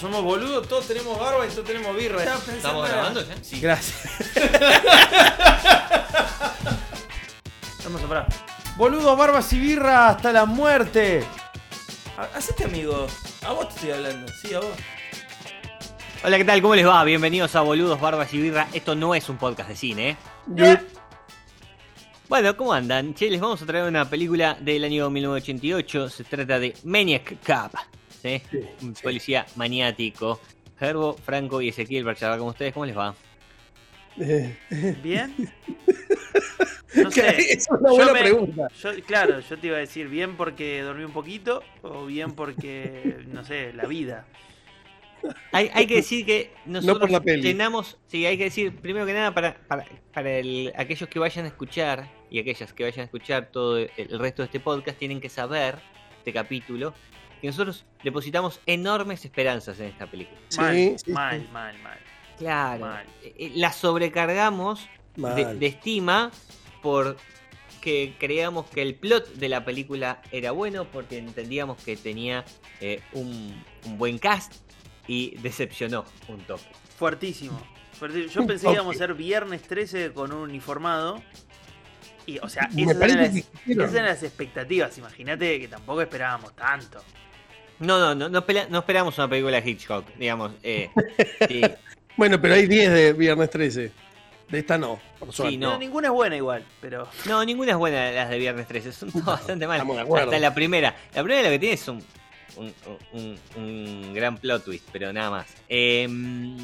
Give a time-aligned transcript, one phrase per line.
[0.00, 2.22] Somos boludos, todos tenemos barba y todos tenemos birra.
[2.22, 3.34] ¿Estamos grabando ya?
[3.42, 3.60] Sí.
[3.60, 4.12] Gracias.
[7.84, 8.26] Vamos a parar.
[8.76, 11.24] Boludos, barbas y birra hasta la muerte.
[12.18, 13.06] Ha- Hacete amigo.
[13.46, 14.30] A vos te estoy hablando.
[14.42, 14.68] Sí, a vos.
[16.24, 16.60] Hola, ¿qué tal?
[16.60, 17.02] ¿Cómo les va?
[17.04, 18.68] Bienvenidos a Boludos, Barbas y Birra.
[18.74, 20.16] Esto no es un podcast de cine,
[20.56, 20.78] ¿eh?
[22.28, 23.14] Bueno, ¿cómo andan?
[23.14, 26.10] Che, les vamos a traer una película del año 1988.
[26.10, 27.72] Se trata de Maniac Cop.
[28.22, 28.40] ¿Sí?
[28.50, 29.02] Sí, Un sí.
[29.02, 30.40] policía maniático.
[30.78, 32.72] Gerbo, Franco y Ezequiel para charlar con ustedes.
[32.74, 33.14] ¿Cómo les va?
[34.20, 34.56] Eh,
[35.02, 35.34] ¿Bien?
[36.94, 37.52] No sé.
[37.52, 38.68] Es una Yo buena me- pregunta.
[38.80, 43.18] Yo, claro, yo te iba a decir bien porque dormí un poquito o bien porque,
[43.28, 44.26] no sé, la vida.
[45.52, 47.42] Hay, hay que decir que nosotros peli.
[47.42, 51.44] llenamos, sí, hay que decir, primero que nada, para, para, para el- aquellos que vayan
[51.44, 55.20] a escuchar y aquellas que vayan a escuchar todo el resto de este podcast, tienen
[55.20, 55.76] que saber,
[56.18, 56.94] este capítulo,
[57.40, 60.38] que nosotros depositamos enormes esperanzas en esta película.
[60.48, 61.48] Sí, Mal, sí, mal, sí.
[61.52, 61.98] mal, mal.
[62.38, 62.80] Claro.
[62.86, 63.06] Mal.
[63.22, 66.30] eh, eh, La sobrecargamos de, estima
[66.82, 72.44] porque creíamos que el plot de la película era bueno, porque entendíamos que tenía
[72.80, 74.52] eh, un, un buen cast
[75.06, 76.64] y decepcionó un toque.
[76.98, 77.60] Fuertísimo.
[77.92, 78.32] fuertísimo.
[78.32, 81.22] Yo pensé que íbamos a ser viernes 13 con un uniformado.
[82.26, 84.98] Y, o sea, esas eran, que las, esas eran las expectativas.
[84.98, 87.00] Imagínate que tampoco esperábamos tanto.
[87.78, 90.52] No, no, no, no, espera- no esperamos una película de Hitchcock, digamos.
[90.62, 90.90] eh,
[91.48, 91.60] sí,
[92.16, 93.92] Bueno, pero hay 10 de Viernes 13.
[94.48, 95.56] De esta no, por suerte.
[95.58, 95.72] no.
[95.72, 97.08] No, ninguna es buena igual, pero.
[97.26, 99.80] no, ninguna es buena las de Viernes 13, son todas bastante malas.
[99.82, 100.26] estamos de acuerdo.
[100.28, 100.96] Hasta la primera.
[101.14, 102.02] La primera lo que tiene es un,
[102.56, 102.72] un,
[103.12, 105.46] un- un gran plot twist, pero nada más.
[105.68, 106.56] Em,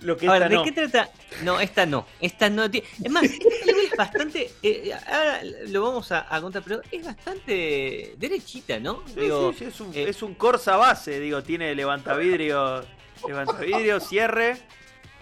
[0.00, 0.62] Lo que Ahora, esta ¿de no.
[0.64, 1.10] qué trata?
[1.42, 2.06] No, esta no.
[2.20, 2.86] Esta no tiene.
[3.02, 4.50] Es más, esta película es bastante.
[4.62, 9.02] eh, ahora lo vamos a, a contar, pero es bastante derechita, ¿no?
[9.06, 12.84] Sí, Digo, sí, sí, es un, eh, es un Corsa base, digo, tiene levantavidrio,
[13.26, 14.52] levantavidrio, cierre,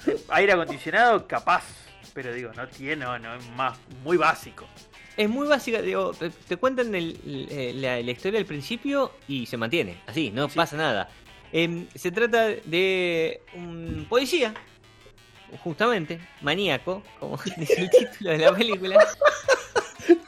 [0.07, 1.65] eh, aire acondicionado, capaz,
[2.13, 4.67] pero digo, no tiene, no, no, es más, muy básico.
[5.17, 5.81] es muy básica.
[5.81, 7.19] Digo, te, te cuentan el-
[7.51, 10.03] el- la, la historia al principio y se mantiene.
[10.07, 10.57] Así, no Sí.
[10.57, 11.09] pasa nada.
[11.53, 14.53] Em, se trata de un policía,
[15.63, 19.07] justamente, maníaco, como dice el título de la película.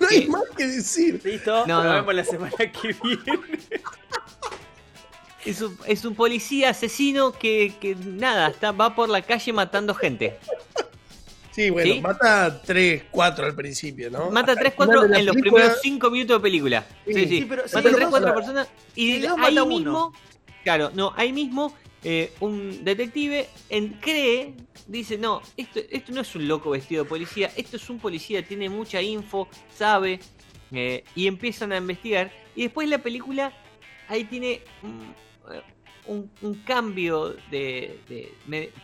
[0.01, 1.21] No hay más que decir.
[1.23, 1.65] ¿Listo?
[1.67, 1.93] No, Nos no.
[1.93, 3.41] vemos la semana que viene.
[5.45, 9.95] Es un, es un policía asesino que, que nada, está, va por la calle matando
[9.95, 10.37] gente.
[11.53, 12.00] Sí, bueno, ¿Sí?
[12.00, 14.31] mata 3, 4 al principio, ¿no?
[14.31, 16.43] Mata Hasta 3, el 4 final de la en los película, primeros 5 minutos de
[16.43, 16.87] película.
[17.06, 17.29] Sí, Sí, sí.
[17.41, 20.12] sí, pero- sí, mata pero 3, 4 pasa- personas y ahí mata mismo, uno.
[20.69, 21.75] Claro, no, ahí mismo
[22.05, 24.53] eh, un detective en- cree,
[24.87, 28.47] dice, no, esto, esto no es un loco vestido de policía, esto es un policía,
[28.47, 30.21] tiene mucha info, sabe,
[30.71, 32.31] eh, y empiezan a investigar.
[32.55, 33.51] Y después la película
[34.09, 35.11] ahí tiene mm,
[36.08, 38.32] un, cambio de,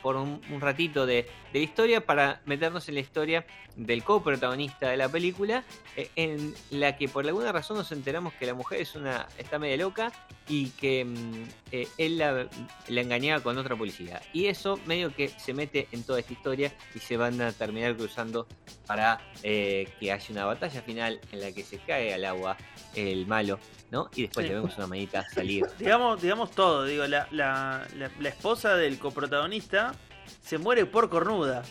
[0.03, 3.47] por un, ratito de, de historia para meternos en la historia
[3.77, 5.65] del coprotagonista de la película,
[5.97, 9.59] eh, en la que por alguna razón nos enteramos que la mujer es una está
[9.59, 10.13] media loca
[10.49, 11.43] y que mm,
[11.73, 12.49] eh, él la,
[12.89, 14.21] la engañaba con otra policía.
[14.33, 17.97] Y eso medio que se mete en toda esta historia y se van a terminar
[17.97, 18.47] cruzando
[18.87, 22.57] para eh, que haya una batalla final en la que se cae al agua
[22.95, 23.59] el malo,
[23.95, 24.11] ¿no?
[24.17, 24.49] Y después Sí.
[24.51, 25.65] le vemos una manita salir.
[25.79, 29.95] Digamos, digamos todo, digo, la, la, la, la esposa del coprotagonista
[30.43, 31.63] se muere por cornuda.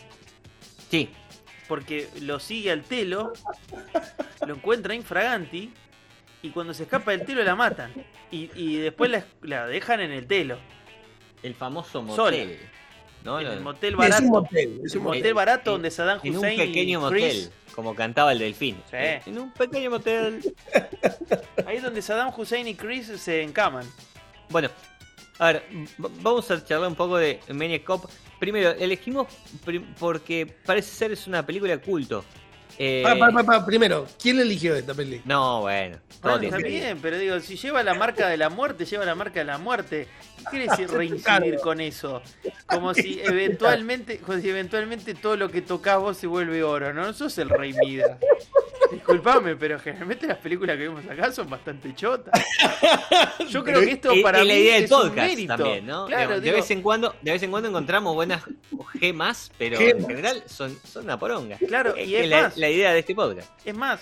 [0.90, 1.10] Sí,
[1.68, 3.32] porque lo sigue al telo,
[4.46, 5.72] lo encuentra infraganti
[6.42, 7.92] y cuando se escapa del telo la matan.
[8.30, 9.10] Y, y después
[9.42, 10.58] la, dejan en el telo,
[11.42, 12.58] el famoso motel.
[13.24, 13.40] ¿No?
[13.40, 14.22] en Lo- el motel Es barato.
[14.22, 14.80] un motel.
[14.84, 17.94] Es un motel barato en- donde Saddam en Hussein un pequeño y motel, Chris, como
[17.94, 18.76] cantaba el delfín.
[18.90, 18.96] Sí.
[19.30, 20.54] En un pequeño motel.
[21.66, 23.86] ahí es donde Saddam Hussein y Chris se encaman.
[24.50, 24.68] Bueno,
[25.38, 25.64] a ver,
[25.98, 28.04] vamos a charlar un poco de Maniac Cop.
[28.38, 29.28] Primero, elegimos
[29.98, 32.24] porque parece ser es una película de culto.
[32.78, 35.22] Eh, Pa, pa, pa, pa, Primero, ¿quién eligió esta peli?
[35.24, 35.98] No, bueno.
[36.20, 39.14] todo Bueno, está bien, pero digo, si lleva la marca de la muerte, lleva la
[39.14, 40.08] marca de la muerte.
[40.38, 42.22] ¿Qué quiere decir reincidir con eso?
[42.66, 47.04] Como si eventualmente, como si eventualmente todo lo que tocas vos se vuelve oro, ¿no?
[47.06, 48.18] No sos el rey Midas.
[48.92, 52.32] Disculpame, pero generalmente las películas que vemos acá son bastante chotas.
[53.50, 55.16] Yo creo Pero que esto Es- para es la mí idea del es un podcast
[55.28, 55.56] mérito.
[55.56, 56.06] también, ¿no?
[56.06, 58.42] Claro, de, digo, vez en cuando, de vez en cuando encontramos buenas
[59.00, 60.02] gemas, pero Gemas.
[60.02, 61.56] en general son, son una poronga.
[61.58, 62.56] Claro, y es la, más.
[62.56, 63.50] la idea de este podcast.
[63.64, 64.00] Es más,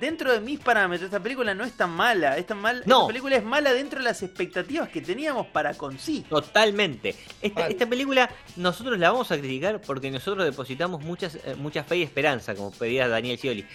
[0.00, 2.36] dentro de mis parámetros, esta película no es tan mala.
[2.36, 3.00] Es tan mal, No.
[3.00, 6.24] Esta película es mala dentro de las expectativas que teníamos para con sí.
[6.28, 7.14] Totalmente.
[7.40, 7.72] Esta, Vale.
[7.72, 12.02] esta película nosotros la vamos a criticar porque nosotros depositamos muchas, eh, mucha fe y
[12.02, 13.66] esperanza, como pedía Daniel Scioli.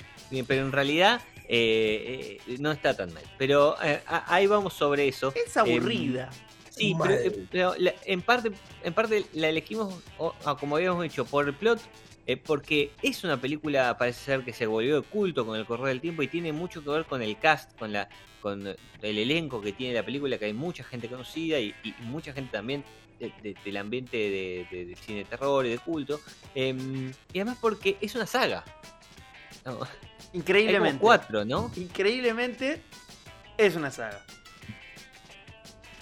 [0.47, 3.23] Pero en realidad eh, eh, no está tan mal.
[3.37, 5.33] Pero eh, a- ahí vamos sobre eso.
[5.35, 6.29] Es aburrida.
[6.69, 8.51] Sí, pero, eh, pero la- en, parte,
[8.83, 9.95] en parte la elegimos,
[10.45, 11.79] ah, como habíamos dicho, por el plot,
[12.31, 15.87] eh, porque es una película, parece ser que se volvió de culto con el correr
[15.87, 18.07] del tiempo y tiene mucho que ver con el cast, con la
[18.39, 22.31] con el elenco que tiene la película, que hay mucha gente conocida y, y mucha
[22.31, 22.85] gente también
[23.19, 26.21] de- de- del ambiente de, cine de terror y de culto.
[26.55, 28.63] Em, y además porque es una saga.
[29.65, 29.87] No, hay como
[30.33, 30.99] Increíblemente.
[31.01, 31.71] cuatro, ¿no?
[31.75, 32.81] Increíblemente
[33.57, 34.23] es una saga.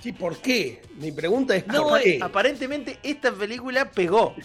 [0.04, 0.82] Sí, ¿por qué?
[0.98, 2.20] Mi pregunta es No, ¿por qué?
[2.22, 4.36] Aparentemente esta película pegó.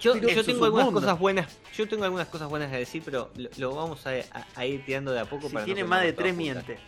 [0.00, 1.58] Yo, Pero tengo algunas cosas buenas.
[1.76, 4.84] Yo tengo algunas cosas buenas a decir, pero lo, lo vamos a, a- a ir
[4.84, 6.78] tirando de a poco Si para tiene más de tres miente.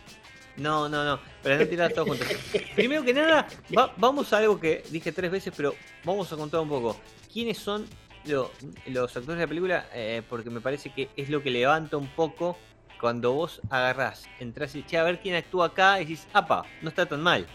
[0.57, 1.19] No, no, no.
[1.41, 2.27] Para no tirar todos juntos.
[2.75, 6.59] Primero que nada, va- vamos a algo que dije tres veces, pero vamos a contar
[6.59, 6.99] un poco.
[7.31, 7.85] ¿Quiénes son
[8.25, 8.51] lo-
[8.87, 9.87] los actores de la película?
[9.93, 12.57] Eh, porque me parece que es lo que levanta un poco
[12.99, 16.89] cuando vos agarrás, entras y che, a ver quién actúa acá y decís, apa, no
[16.89, 17.45] está tan mal.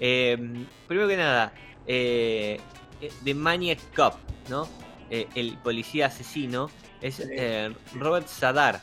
[0.00, 0.36] Eh,
[0.88, 1.52] primero que nada,
[1.86, 2.58] eh,
[3.00, 4.14] eh, The Maniac Cop,
[4.48, 4.66] ¿no?
[5.10, 6.70] Eh, el policía asesino
[7.00, 8.80] es eh, Robert Sadar.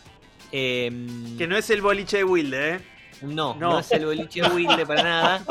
[0.52, 0.92] Eh,
[1.38, 2.80] Que no es el boliche de Wilde, ¿eh?
[3.22, 3.72] no, No.
[3.72, 5.46] no, es el boliche Wilde para nada.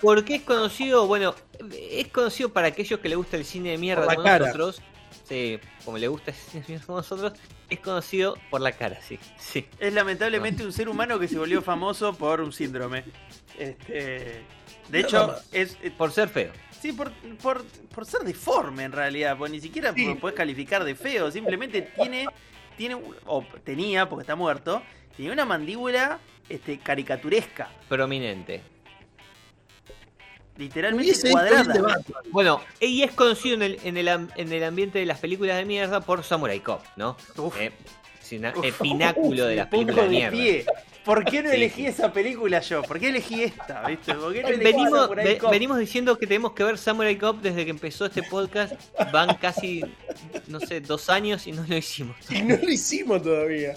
[0.00, 1.34] Porque es conocido, bueno,
[1.72, 4.46] es conocido para aquellos que le gusta el cine de mierda como cara.
[4.46, 4.82] nosotros.
[5.28, 7.32] Sí, como le gusta el cine de mierda como nosotros,
[7.68, 9.18] es conocido por la cara, sí.
[9.38, 9.66] sí.
[9.80, 13.04] Es lamentablemente un ser humano que se volvió famoso por un síndrome.
[13.58, 14.44] Este,
[14.88, 16.52] de hecho, es, eh, Por ser feo.
[16.80, 17.12] Sí, por,
[17.42, 17.64] por,
[17.94, 20.06] por ser deforme en realidad, pues ni siquiera Sí.
[20.06, 22.26] lo puedes calificar de feo, simplemente tiene,
[22.76, 22.96] tiene
[23.26, 24.82] o tenía, porque está muerto,
[25.16, 26.18] tenía una mandíbula
[26.48, 28.62] este, caricaturesca, Prominente.
[30.56, 31.98] literalmente cuadrada.
[32.30, 35.56] Bueno, y es conocido en el, en el, am- en el ambiente de las películas
[35.58, 37.16] de mierda por Samurai Cop, ¿no?
[37.36, 37.60] Uf.
[37.60, 37.72] Eh.
[38.32, 40.30] El pináculo de las películas de mierda.
[40.32, 40.64] pie.
[41.04, 41.86] ¿Por qué no Sí, elegí sí.
[41.86, 42.82] esa película yo?
[42.82, 43.86] ¿Por qué elegí esta?
[43.86, 44.12] ¿Viste?
[44.14, 45.50] ¿Por qué no elegí Venimos, Samurai ve- Cop?
[45.52, 48.72] venimos diciendo que tenemos que ver Samurai Cop desde que empezó este podcast.
[49.12, 49.84] Van casi,
[50.48, 52.16] no sé, dos años y no lo hicimos.
[52.30, 53.74] Y no lo hicimos todavía.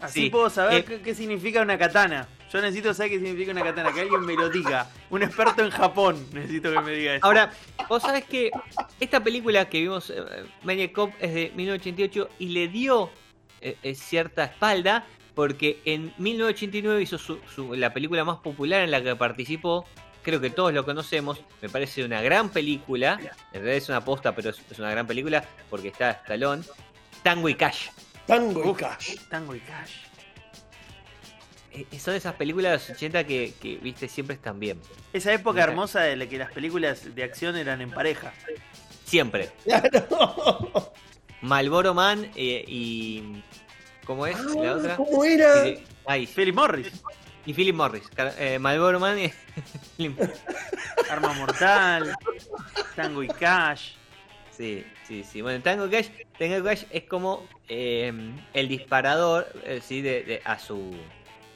[0.00, 0.30] Así Sí.
[0.30, 2.28] puedo saber Eh, qué, qué significa una katana.
[2.50, 4.88] Yo necesito saber qué significa una katana, que alguien me lo diga.
[5.10, 7.26] Un experto en Japón necesito que me diga eso.
[7.26, 7.52] Ahora,
[7.90, 8.50] vos sabés que
[9.00, 10.22] esta película que vimos, eh,
[10.62, 13.10] Maniac Cop, es de 1988 y le dio
[13.64, 18.92] eh, eh, cierta espalda porque en 1989 hizo su- su- la película más popular en
[18.92, 19.84] la que participó.
[20.22, 21.40] Creo que todos lo conocemos.
[21.60, 23.18] Me parece una gran película.
[23.52, 26.62] En realidad es una posta, pero es, es una gran película porque está Stallone.
[27.24, 27.88] Tango y Cash.
[28.26, 29.16] Tango y Uf, Cash.
[29.28, 29.90] Tango y Cash.
[31.72, 34.80] Eh, son esas películas de los 80 que, que, viste, siempre están bien.
[35.12, 35.64] Esa época Mira.
[35.72, 38.32] hermosa de la que las películas de acción eran en pareja.
[39.04, 39.50] Siempre.
[39.64, 40.92] Claro.
[41.44, 43.22] Malboro Man eh, y.
[44.06, 44.96] ¿Cómo es la Ah, otra?
[44.96, 45.62] ¿Cómo era?
[46.34, 46.92] Philip Morris,
[47.46, 48.02] y Philip Morris.
[48.38, 49.30] Eh, Marlboro Man y
[51.10, 52.14] Arma Mortal,
[52.94, 53.92] Tango y Cash.
[54.50, 55.40] Sí, sí, sí.
[55.40, 56.08] Bueno, Tango Cash,
[56.38, 58.12] Tango Cash es como eh,
[58.52, 60.02] el disparador eh, ¿sí?
[60.02, 60.94] de, de- a su.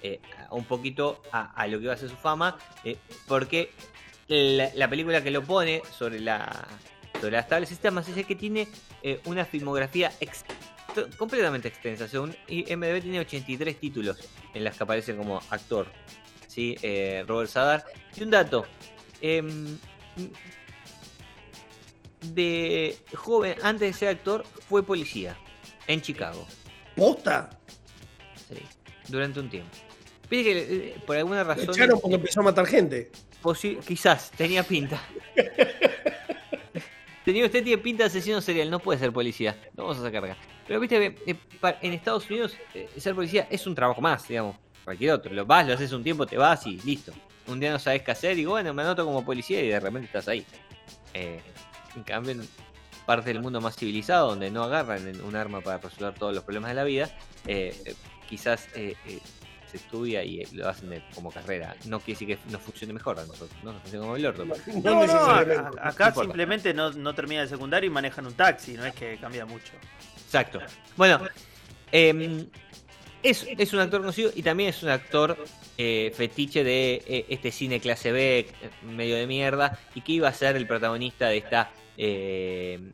[0.02, 2.56] eh, a un poquito a, a lo que va a ser su fama.
[2.84, 3.70] eh, porque
[4.28, 6.66] la, la película que lo pone sobre la.
[7.20, 8.68] Sobre las tablas sistemas es que tiene
[9.02, 10.44] eh, una filmografía ex-
[11.16, 12.08] completamente extensa.
[12.08, 14.18] Según IMDb tiene 83 títulos
[14.54, 15.86] en las que aparece como actor.
[16.46, 16.76] ¿sí?
[16.82, 17.84] Eh, Robert Sadar.
[18.16, 18.66] Y un dato.
[19.20, 19.78] em,
[22.22, 25.36] de joven, antes de ser actor, fue policía
[25.86, 26.46] en Chicago.
[26.96, 27.50] ¿Posta?
[28.48, 28.56] sí,
[29.08, 29.70] durante un tiempo.
[30.28, 30.58] Viste que
[30.88, 31.70] eh, por alguna razón.
[31.70, 33.10] echaron porque empezó a matar gente.
[33.86, 35.00] quizás, tenía pinta.
[37.28, 39.54] tenía usted tiene pinta de asesino serial, no puede ser policía.
[39.76, 40.36] Lo vamos a sacar acá.
[40.66, 41.36] Pero viste, que, eh,
[41.82, 44.56] en Estados Unidos, eh, ser policía es un trabajo más, digamos.
[44.82, 45.34] Cualquier otro.
[45.34, 47.12] Lo vas, lo haces un tiempo, te vas y listo.
[47.46, 50.06] Un día no sabes qué hacer y bueno, me anoto como policía y de repente
[50.06, 50.42] estás ahí.
[51.12, 51.42] Eh,
[51.96, 52.48] en cambio, en
[53.04, 56.70] parte del mundo más civilizado, donde no agarran un arma para resolver todos los problemas
[56.70, 57.10] de la vida,
[57.46, 57.94] eh, eh,
[58.26, 58.94] quizás eh,
[59.70, 61.74] se estudia y eh, lo hacen de- como carrera.
[61.86, 64.46] No quiere decir que no funcione mejor a nosotros, no nos funciona como el orto.
[64.64, 68.34] Pero- No, no, a- acá No simplemente no, no termina el secundario y manejan un
[68.34, 69.72] taxi, no es que cambia mucho.
[70.24, 70.60] Exacto.
[70.96, 71.20] Bueno,
[71.92, 72.46] em,
[73.22, 75.36] es, es un actor conocido y también es un actor
[75.76, 78.46] eh, fetiche de eh, este cine clase B,
[78.82, 82.92] medio de mierda, y que iba a ser el protagonista de esta, eh,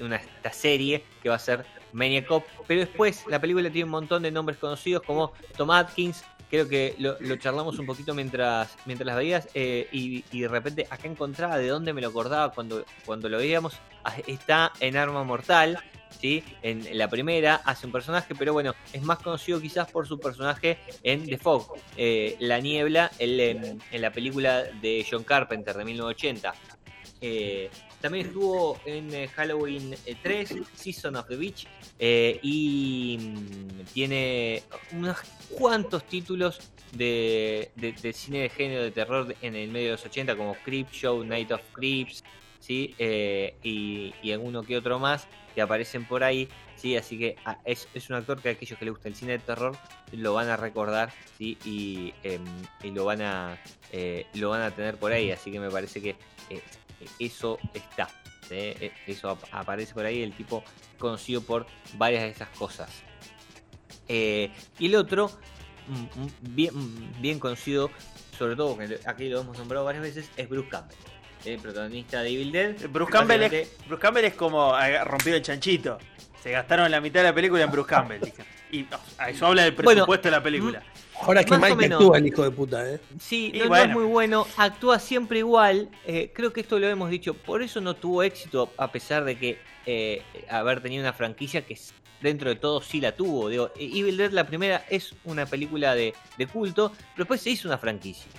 [0.00, 2.44] una, esta serie que va a ser Maniac Cop.
[2.66, 6.24] Pero después la película tiene un montón de nombres conocidos como Tom Atkins.
[6.50, 11.06] Creo que lo, charlamos un poquito mientras, mientras las veías eh, y, de repente acá
[11.06, 13.74] encontraba de dónde me lo acordaba cuando, cuando lo veíamos.
[14.02, 15.78] Ah, Está en Arma Mortal,
[16.20, 16.42] ¿sí?
[16.62, 20.78] En la primera hace un personaje, pero bueno, es más conocido quizás por su personaje
[21.02, 25.84] en The Fog, eh, La Niebla, él en, en la película de John Carpenter de
[25.84, 26.54] 1980.
[27.20, 31.66] Eh, también estuvo en eh, Halloween eh, 3, Season of the Beach,
[31.98, 34.62] eh, y mm, tiene
[34.92, 35.18] unos
[35.50, 36.60] cuantos títulos
[36.92, 40.90] de, de- cine de género de terror en el medio de los 80, como Creep
[40.90, 42.22] Show, Night of Creeps,
[42.60, 42.94] ¿sí?
[42.98, 46.48] Eh, y, alguno que otro más que aparecen por ahí.
[46.76, 46.96] ¿sí?
[46.96, 49.38] Así que ah, es, un actor que a aquellos que les gusta el cine de
[49.38, 49.76] terror
[50.12, 51.58] lo van a recordar ¿sí?
[51.64, 52.44] y, em,
[52.82, 53.58] y lo, van a,
[53.90, 55.30] eh, lo van a tener por ahí.
[55.30, 56.10] Así que me parece que
[56.50, 56.62] eh,
[57.18, 58.08] eso está.
[58.50, 60.64] Eh, Eso ap- aparece por ahí, el tipo
[60.98, 62.88] conocido por varias de esas cosas.
[64.08, 65.30] Eh, y el otro,
[65.86, 67.90] mm, mm, bien, mm, bien conocido,
[68.38, 70.96] sobre todo, que aquí lo hemos nombrado varias veces, es Bruce Campbell,
[71.44, 72.88] el protagonista de Evil Dead.
[72.88, 75.98] Bruce Campbell, es, Bruce Campbell es como ha rompido el chanchito.
[76.42, 78.22] Se gastaron la mitad de la película en Bruce Campbell.
[78.70, 80.82] Y no, eso habla del Bueno, presupuesto de la película.
[81.22, 83.00] Ahora que Más o Mike actúa el hijo de puta, ¿eh?
[83.20, 85.88] Sí, no, es muy bueno, actúa siempre igual.
[86.06, 89.36] eh, creo que esto lo hemos dicho, por eso no tuvo éxito, a pesar de
[89.38, 91.76] que eh, haber tenido una franquicia que
[92.20, 93.48] dentro de todo sí la tuvo.
[93.48, 97.68] Digo, Evil Dead, la primera, es una película de, de culto, pero después se hizo
[97.68, 98.30] una franquicia.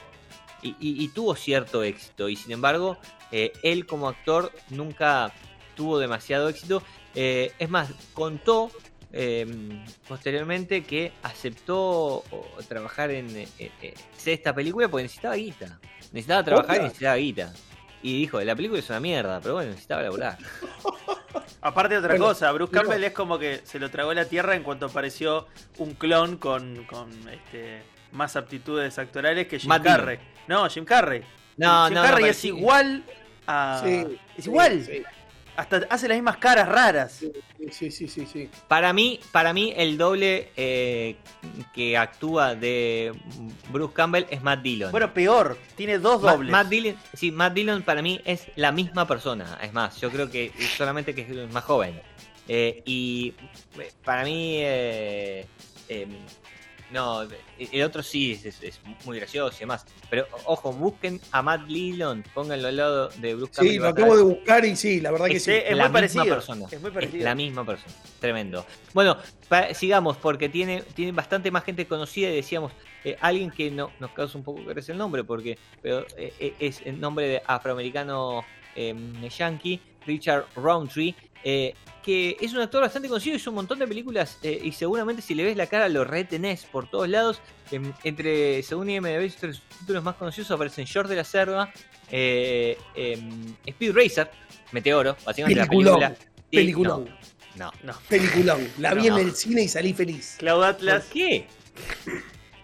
[0.61, 2.27] Y, y- y tuvo cierto éxito.
[2.27, 2.97] Y sin embargo,
[3.31, 5.31] eh, él como actor nunca
[5.75, 6.83] tuvo demasiado éxito.
[7.15, 8.69] Eh, es más, contó
[9.11, 9.47] eh,
[10.07, 12.23] posteriormente que aceptó
[12.67, 13.93] trabajar en eh, eh,
[14.25, 15.79] esta película porque necesitaba guita.
[16.11, 17.53] Necesitaba trabajar y necesitaba guita.
[18.01, 20.37] Y dijo, la película es una mierda, pero bueno, necesitaba laburar.
[21.61, 24.55] Aparte de otra Bueno, cosa, Bruce Campbell es como que se lo tragó la tierra
[24.55, 25.47] en cuanto apareció
[25.77, 29.71] un clon con, con este, más aptitudes actorales que Jim.
[29.83, 30.19] Carrey.
[30.47, 31.21] No, Jim Carrey.
[31.57, 33.03] No, Jim no, Carrey no, es igual
[33.45, 33.81] a.
[33.83, 34.05] Sí,
[34.37, 34.85] es sí, igual.
[34.85, 35.03] Sí,
[35.59, 37.19] Hasta hace las mismas caras raras.
[37.69, 38.49] sí, sí, sí, sí.
[38.69, 41.17] Para mí, para mí el doble eh,
[41.73, 43.11] que actúa de
[43.69, 44.89] Bruce Campbell es Matt Dillon.
[44.91, 46.49] Bueno, peor, tiene dos dobles.
[46.49, 49.59] Matt Dillon, sí, Matt Dillon para mí es la misma persona.
[49.61, 51.99] Es más, yo creo que solamente que es más joven.
[52.47, 53.33] Eh, y
[53.77, 55.45] eh, para mí, eh,
[55.89, 56.07] eh,
[56.91, 57.21] no,
[57.57, 59.85] el otro sí es, es- es muy gracioso y demás.
[60.09, 63.71] Pero ojo, busquen a Matt Dillon, pónganlo al lado de Bruce Campbell.
[63.73, 65.51] Sí, lo acabo de buscar y sí, la verdad que es, sí.
[65.51, 66.65] es la muy misma parecido, persona.
[66.71, 67.23] es muy Es parecido.
[67.25, 67.93] la misma persona.
[68.19, 68.65] Tremendo.
[68.93, 69.17] Bueno,
[69.73, 72.71] sigamos porque tiene, tiene bastante más gente conocida y decíamos,
[73.03, 76.33] eh, alguien que no, nos causa un poco que es el nombre, porque pero, eh,
[76.39, 78.43] eh, es el nombre de afroamericano
[78.75, 78.93] eh,
[79.37, 84.39] yankee, Richard Roundtree, eh, que es un actor bastante conocido, hizo un montón de películas
[84.41, 87.41] eh, y seguramente si le ves la cara lo retenés por todos lados.
[88.03, 91.71] Entre, según IMDb, sus títulos más conocidos aparecen Short de la Selva,
[92.09, 94.31] eh, em, Speed Racer,
[94.71, 96.15] Meteoro, básicamente Peliculón, la
[96.49, 96.99] película.
[97.05, 97.93] Sí, No, no.
[98.07, 98.67] peliculón.
[98.79, 99.19] La vi No.
[99.19, 100.35] en el cine y salí feliz.
[100.39, 101.45] Cloud ¿Por Atlas, qué?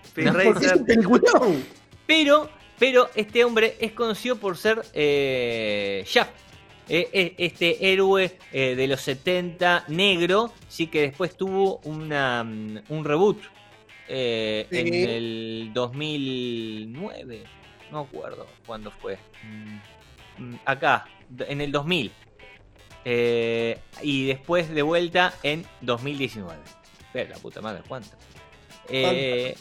[0.05, 0.77] Speed No, Porque es Racer.
[0.77, 1.63] un peliculón.
[2.07, 6.31] Pero, pero este hombre es conocido por ser eh, Shaft.
[6.87, 13.03] Eh, este héroe eh, de los 70 negro, sí que después tuvo una, mm, un
[13.05, 13.39] reboot
[14.07, 14.77] eh, Sí.
[14.79, 17.43] en el 2009,
[17.91, 19.17] no acuerdo cuándo fue.
[19.43, 21.05] Mm, mm, Acá,
[21.39, 22.11] en el 2000.
[23.03, 26.59] Eh, y después de vuelta en 2019.
[27.13, 28.09] Pero la puta madre, ¿cuánto?
[28.89, 29.55] Eh,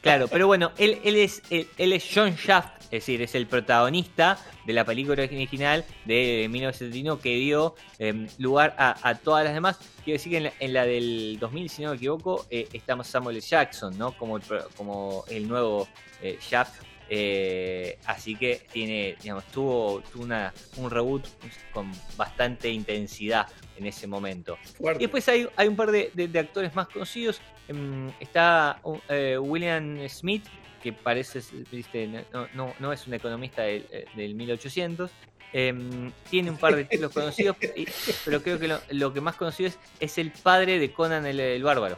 [0.00, 3.46] Claro, pero bueno, él, él, es, él, él es John Shaft, es decir, es el
[3.46, 9.54] protagonista de la película original de 1971 que dio eh, lugar a, a todas las
[9.54, 9.78] demás.
[10.04, 13.02] Quiero decir que en la, en la del 2000, si no me equivoco, eh, está
[13.04, 13.40] Samuel.
[13.40, 14.16] Jackson, ¿no?
[14.16, 14.42] Como el,
[14.76, 15.86] como el nuevo
[16.22, 16.82] eh, Shaft.
[17.10, 21.24] eh, así que tiene, digamos, tuvo, tuvo una, un reboot
[21.72, 24.56] con bastante intensidad en ese momento.
[24.80, 27.40] Y después hay, hay un par de, de- de actores más conocidos.
[27.68, 30.44] Em, está eh, William Smith,
[30.82, 35.10] que parece, viste, no, no, no es un economista del, eh, del 1800.
[35.52, 37.86] Em, tiene un par de títulos conocidos, y-
[38.24, 41.40] pero creo que lo, lo que más conocido es, es el padre de Conan el,
[41.40, 41.96] el Bárbaro.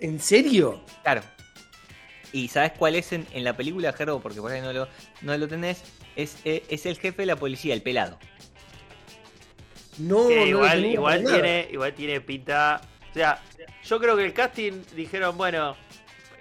[0.00, 0.82] ¿En serio?
[1.02, 1.22] Claro.
[2.32, 4.20] ¿Y sabes cuál es en, en la película, Gerbo?
[4.20, 4.88] Porque por ahí no lo,
[5.20, 5.82] no lo tenés.
[6.16, 8.18] Es, eh, es el jefe de la policía, el pelado.
[9.98, 12.80] No, Que no igual, tiene, igual tiene pinta.
[13.10, 13.42] O sea,
[13.84, 15.76] yo creo que el casting dijeron, bueno,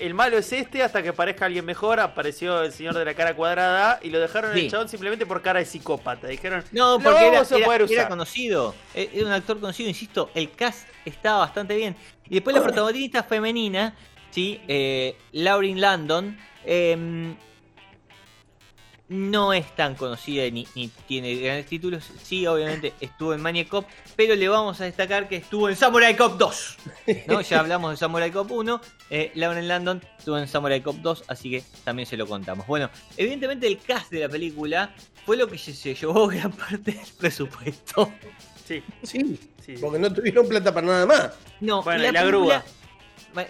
[0.02, 2.00] el malo es este hasta que aparezca alguien mejor.
[2.00, 4.66] Apareció el señor de la cara cuadrada y lo dejaron en Sí.
[4.66, 6.28] el chabón simplemente por cara de psicópata.
[6.28, 8.10] Dijeron, No, "Lo porque era, era- era usar".
[8.10, 8.76] conocido.
[8.94, 10.30] Eh, Era un actor conocido, insisto.
[10.36, 11.96] El cast estaba bastante bien.
[12.30, 13.96] Y después la protagonista femenina,
[14.32, 14.60] ¿sí?
[14.68, 16.38] Eh, Lauren Landon.
[16.64, 17.36] em,
[19.12, 22.10] no es tan conocida ni, ni tiene grandes títulos.
[22.24, 26.16] Sí, obviamente estuvo en Maniac Cop, pero le vamos a destacar que estuvo en Samurai
[26.16, 26.78] Cop 2.
[27.28, 27.42] ¿no?
[27.42, 28.82] Ya hablamos de Samurai Cop 1.
[29.10, 32.66] Eh, Lauren Landon estuvo en Samurai Cop 2, así que también se lo contamos.
[32.68, 37.08] Bueno, evidentemente el cast de la película fue lo que se, llevó gran parte del
[37.18, 38.14] presupuesto.
[38.66, 39.76] Sí, Sí, sí.
[39.82, 41.32] porque no tuvieron plata para nada más.
[41.60, 42.64] No, Bueno, y y la grúa.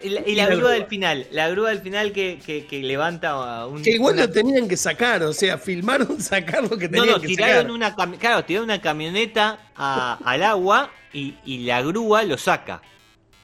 [0.04, 0.72] Y la, y Y la la grúa grúa.
[0.74, 3.30] del final, la grúa del final que, que- que levanta
[3.62, 3.82] a un.
[3.82, 7.16] Que igual una- lo tenían que sacar, o sea, filmaron sacar lo que No, tenían
[7.16, 7.72] no, que tiraron sacar.
[7.72, 12.82] una, cami- claro, tiraron una camioneta a- al agua y, y la grúa lo saca.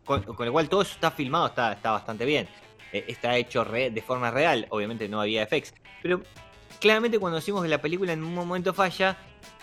[0.05, 2.47] Con, con lo cual todo eso está filmado, está, está bastante bien.
[2.93, 5.73] Eh, está hecho re- de forma real, obviamente no había effects.
[6.01, 6.21] Pero
[6.79, 9.17] claramente cuando decimos que la película en un momento falla,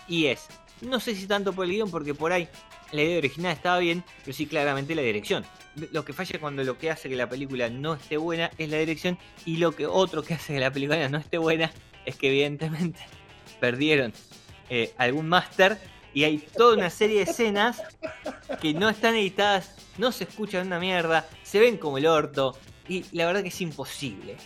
[0.07, 0.45] y es,
[0.81, 2.47] no sé si tanto por el guion, porque por ahí
[2.91, 5.45] la idea original estaba bien, pero sí claramente la dirección.
[5.91, 8.77] Lo que falla cuando lo que hace que la película no esté buena es la
[8.77, 11.71] dirección, y lo que otro que hace que la película no esté buena
[12.05, 12.99] es que evidentemente
[13.59, 14.13] perdieron
[14.69, 15.77] eh, algún máster
[16.13, 17.81] y hay toda una serie de escenas
[18.61, 23.03] que no están editadas, no se escuchan una mierda, se ven como el orto y
[23.11, 24.37] la verdad que es imposible.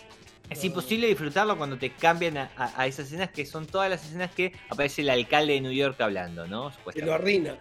[0.48, 4.04] Es imposible disfrutarlo cuando te cambian a, a- a esas escenas que son todas las
[4.04, 6.72] escenas que aparece el alcalde de New York hablando, ¿no?
[6.92, 7.56] Que lo arruina.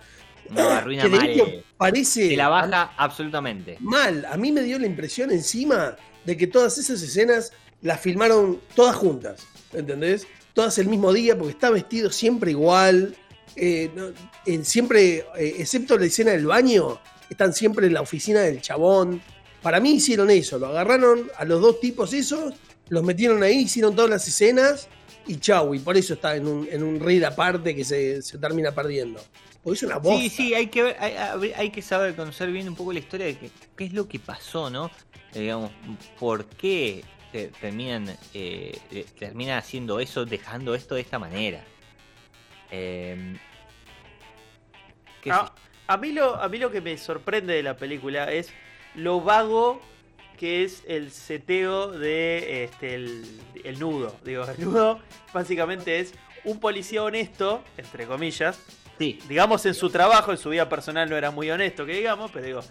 [0.50, 1.30] No, arruina que de mal.
[1.30, 3.78] eh, parece Te la baja absolutamente.
[3.80, 4.26] mal.
[4.26, 8.96] A mí me dio la impresión encima de que todas esas escenas las filmaron todas
[8.96, 9.42] juntas.
[9.74, 10.28] ¿Entendés?
[10.54, 13.16] Todas el mismo día, porque está vestido siempre igual.
[13.56, 14.10] eh, no-
[14.46, 19.22] eh, siempre, eh, excepto la escena del baño, están siempre en la oficina del chabón.
[19.62, 22.54] Para mí hicieron eso, lo agarraron a los dos tipos esos,
[22.90, 24.88] los metieron ahí, hicieron todas las escenas
[25.28, 25.74] y chau.
[25.76, 29.20] Y por eso está en un, en un aparte que se, se termina perdiendo.
[29.70, 30.22] Porque es una bosta.
[30.22, 33.38] Sí, sí, hay que ver, hay, que saber conocer bien un poco la historia de
[33.38, 34.90] qué es lo que pasó, ¿no?
[35.34, 35.72] Eh, digamos,
[36.20, 41.64] por qué te- terminan, eh, eh, termina haciendo eso, dejando esto de esta manera.
[42.72, 43.38] Eh,
[45.22, 45.54] qué sé A,
[45.88, 48.52] a mí lo, a mí lo que me sorprende de la película es
[48.96, 49.82] lo vago
[50.38, 54.16] que es el seteo de este el, el nudo.
[54.24, 55.00] Digo, el nudo
[55.34, 56.14] básicamente es
[56.46, 58.58] un policía honesto, entre comillas.
[59.00, 62.30] Sí, Digamos en su trabajo, en su vida personal no era muy honesto, que digamos,
[62.32, 62.62] pero digo,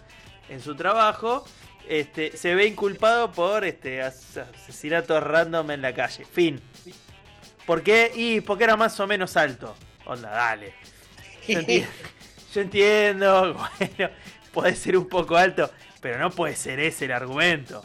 [0.47, 1.43] en su trabajo
[1.87, 6.23] este, se ve inculpado por este as- asesinato random en la calle.
[6.25, 6.61] Fin.
[7.65, 8.11] ¿Por qué?
[8.15, 9.75] Y porque era más o menos alto.
[10.05, 10.73] Onda, dale.
[11.47, 11.87] Yo entiendo,
[12.53, 14.11] yo entiendo, bueno,
[14.53, 17.83] puede ser un poco alto, pero no puede ser ese el argumento.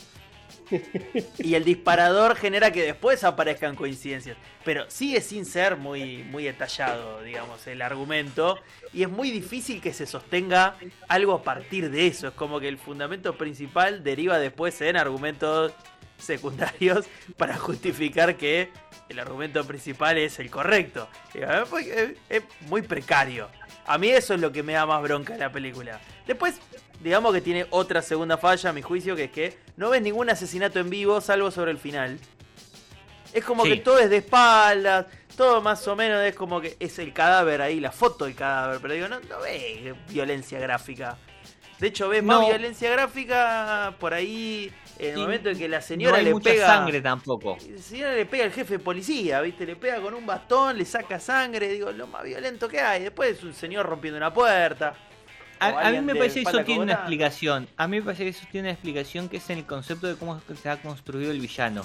[1.38, 7.22] Y el disparador genera que después aparezcan coincidencias, pero sigue sin ser muy, muy detallado,
[7.22, 8.59] digamos, el argumento.
[8.92, 10.77] Y es muy difícil que se sostenga
[11.09, 12.29] algo a partir de eso.
[12.29, 15.72] Es como que el fundamento principal deriva después en argumentos
[16.18, 18.70] secundarios para justificar que
[19.09, 21.09] el argumento principal es el correcto.
[21.35, 23.48] Es muy- precario.
[23.87, 26.00] A mí eso es lo que me da más bronca de la película.
[26.27, 26.59] Después,
[27.05, 30.31] digamos que tiene otra segunda falla, a mi juicio, que es que no ves ningún
[30.31, 32.19] asesinato en vivo salvo sobre el final.
[33.33, 33.71] Es como Sí.
[33.71, 37.61] que todo es de espaldas, todo más o menos es como que es el cadáver
[37.61, 41.19] ahí, la foto del cadáver, pero digo, no, no ves violencia gráfica.
[41.79, 45.83] De hecho, ves más violencia gráfica por ahí en el Sí, momento en que la
[45.83, 46.67] señora no hay le mucha pega.
[46.69, 47.59] sangre tampoco.
[47.69, 49.67] La señora le pega al jefe de policía, ¿viste?
[49.67, 53.03] Le pega con un bastón, le saca sangre, digo, lo más violento que hay.
[53.03, 54.95] Después es un señor rompiendo una puerta.
[55.61, 57.69] A, a mí me parece que eso tiene una explicación.
[57.77, 60.17] A mí me parece que eso tiene una explicación que es en el concepto de
[60.17, 61.83] cómo se ha construido el villano.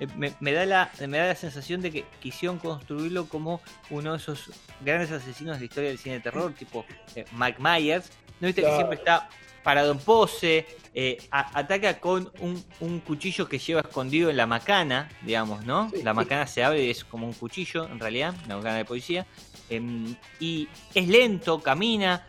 [0.00, 4.12] Eh, Me, me da la, me da la sensación de que quisieron construirlo como uno
[4.12, 4.50] de esos
[4.84, 8.10] grandes asesinos de la historia del cine de terror, tipo eh, Mike Myers.
[8.40, 8.76] ¿No viste que Claro.
[8.76, 9.28] siempre está
[9.62, 10.66] parado en pose?
[10.92, 15.88] eh, a- ataca con un, un cuchillo que lleva escondido en la macana, digamos, ¿no?
[15.94, 16.02] Sí.
[16.02, 19.24] La macana se abre y es como un cuchillo, en realidad, la macana de policía.
[19.70, 22.26] Em, y es lento, camina,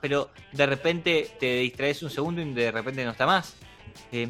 [0.00, 3.56] pero de repente te distraes un segundo y de repente no está más.
[4.12, 4.28] Eh,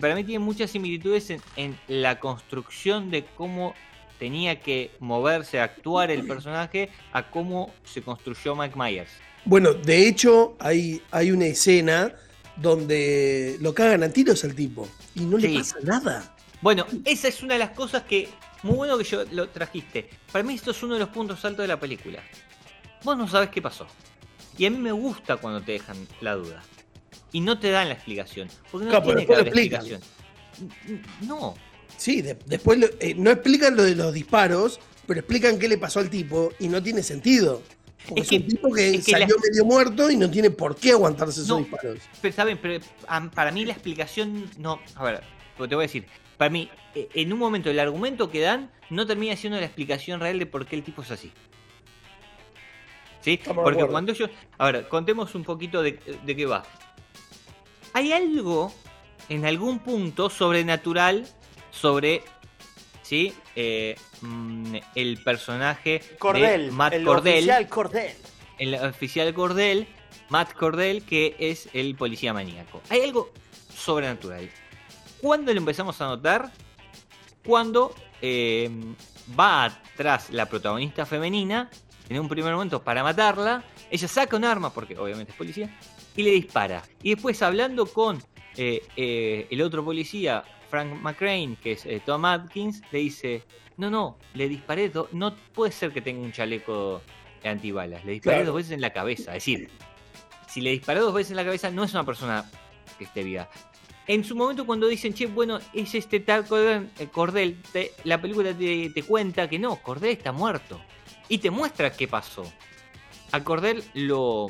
[0.00, 3.74] para mí tiene muchas similitudes en, en la construcción de cómo
[4.18, 9.10] tenía que moverse, actuar el personaje, a cómo se construyó Mike Myers.
[9.44, 12.12] Bueno, de hecho, hay, hay una escena
[12.56, 16.34] donde lo cagan a tiros al tipo y no le pasa nada.
[16.62, 18.28] Bueno, esa es una de las cosas que.
[18.66, 20.08] Muy bueno que yo lo trajiste.
[20.32, 22.20] Para mí, esto es uno de los puntos altos de la película.
[23.04, 23.86] Vos no sabés qué pasó.
[24.58, 26.62] Y a mí me gusta cuando te dejan la duda.
[27.32, 28.48] y no te dan la explicación.
[28.70, 30.00] Porque no Claro, tiene que haber explicación.
[31.20, 31.54] No.
[31.96, 35.76] Sí, de- después lo- eh, no explican lo de los disparos, pero explican qué le
[35.76, 37.62] pasó al tipo y no tiene sentido.
[38.08, 40.76] Porque Es un tipo que es que salió la- medio muerto y no tiene por
[40.76, 41.58] qué aguantarse esos No.
[41.58, 41.98] disparos.
[42.22, 42.82] Pero está bien, pero
[43.34, 44.80] para mí la explicación no.
[44.94, 45.22] A ver,
[45.58, 46.06] te voy a decir.
[46.36, 50.20] Para mí, eh, en un momento el argumento que dan no termina siendo la explicación
[50.20, 51.32] real de por qué el tipo es así.
[53.20, 53.34] ¿Sí?
[53.34, 54.30] Estamos Porque cuando ellos.
[54.58, 56.62] A ver, contemos un poquito de, de qué va.
[57.92, 58.72] Hay algo
[59.28, 61.26] en algún punto sobrenatural
[61.70, 62.22] sobre.
[63.02, 63.32] ¿Sí?
[63.54, 68.12] Eh, mm, el personaje Cordel, de Matt el Cordell oficial Cordell.
[68.58, 69.86] el oficial Cordell,
[70.28, 72.82] Matt Cordell, que es el policía maníaco.
[72.90, 73.32] Hay algo
[73.72, 74.50] sobrenatural.
[75.20, 76.50] ¿Cuándo lo empezamos a notar?
[77.44, 78.70] Cuando eh,
[79.38, 81.70] va atrás la protagonista femenina,
[82.08, 85.76] en un primer momento para matarla, ella saca un arma, porque obviamente es policía,
[86.16, 86.82] y le dispara.
[87.02, 88.22] Y después hablando con
[88.56, 93.42] eh, eh, el otro policía, Frank McCrane, que es Tom Atkins, le dice,
[93.76, 97.00] no, no, le disparé, no puede ser que tenga un chaleco
[97.44, 98.46] antibalas, le disparé Claro.
[98.52, 99.36] dos veces en la cabeza.
[99.36, 99.70] Es decir,
[100.48, 102.50] si le disparó dos veces en la cabeza, no es una persona
[102.98, 103.48] que esté viva.
[104.08, 108.52] En su momento cuando dicen, che, bueno, es este tal Cordell, eh, te- la película
[108.56, 110.80] te, te cuenta que no, Cordell está muerto.
[111.28, 112.44] Y te muestra qué pasó.
[113.32, 114.46] A Cordell lo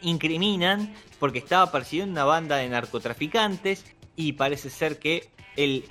[0.00, 3.84] incriminan porque estaba persiguiendo una banda de narcotraficantes
[4.16, 5.84] y parece ser que el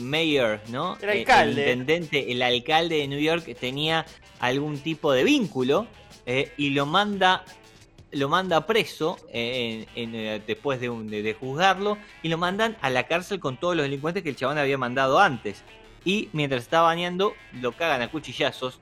[0.00, 0.96] mayor, ¿no?
[1.02, 1.60] El Eh, alcalde.
[1.72, 4.06] intendente, el alcalde de New York tenía
[4.40, 5.86] algún tipo de vínculo
[6.24, 7.44] eh, y lo manda
[8.16, 12.38] lo manda preso eh, en- en, eh, después de, un- de- de juzgarlo y lo
[12.38, 15.62] mandan a la cárcel con todos los delincuentes que el chabón había mandado antes.
[16.04, 18.80] Y mientras estaba bañando, lo cagan a cuchillazos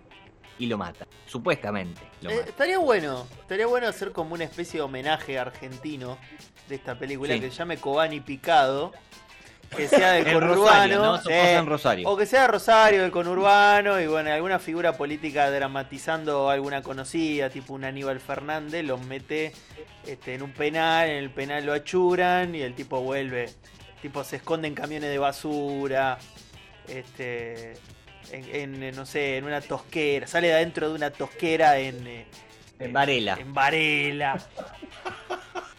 [0.58, 1.08] y lo matan.
[1.26, 2.00] Supuestamente.
[2.22, 2.48] Lo Eh, matan.
[2.48, 6.16] estaría bueno, estaría bueno hacer como una especie de homenaje argentino
[6.68, 7.40] de esta película Sí.
[7.40, 8.92] que se llame Cobani Picado,
[9.74, 14.58] que sea del En conurbano, Rosario, o que sea Rosario, del conurbano, y bueno, alguna
[14.58, 19.52] figura política dramatizando alguna conocida, tipo un Aníbal Fernández, los mete
[20.06, 23.50] este, en un penal, en el penal lo achuran y el tipo vuelve,
[24.02, 26.18] tipo se esconde en camiones de basura,
[26.88, 27.74] este,
[28.32, 32.06] en, en, no sé, en una tosquera, sale de adentro de una tosquera en...
[32.06, 32.26] eh,
[32.78, 33.36] En Varela.
[33.40, 34.36] En Varela.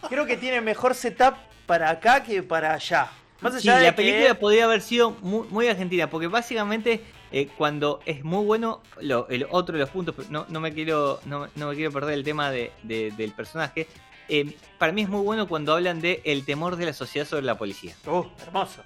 [0.08, 1.34] Creo que tiene mejor setup
[1.66, 3.08] para acá que para allá.
[3.40, 7.48] Más Sí, de la que- película podría haber sido muy, muy argentina, porque básicamente eh,
[7.58, 11.48] cuando es muy bueno, lo- el otro de los puntos, no, no me quiero no,
[11.56, 13.86] no me quiero perder el tema de- de- del personaje,
[14.28, 17.42] eh, para mí es muy bueno cuando hablan de el temor de la sociedad sobre
[17.44, 17.94] la policía.
[18.06, 18.82] Uh, hermoso.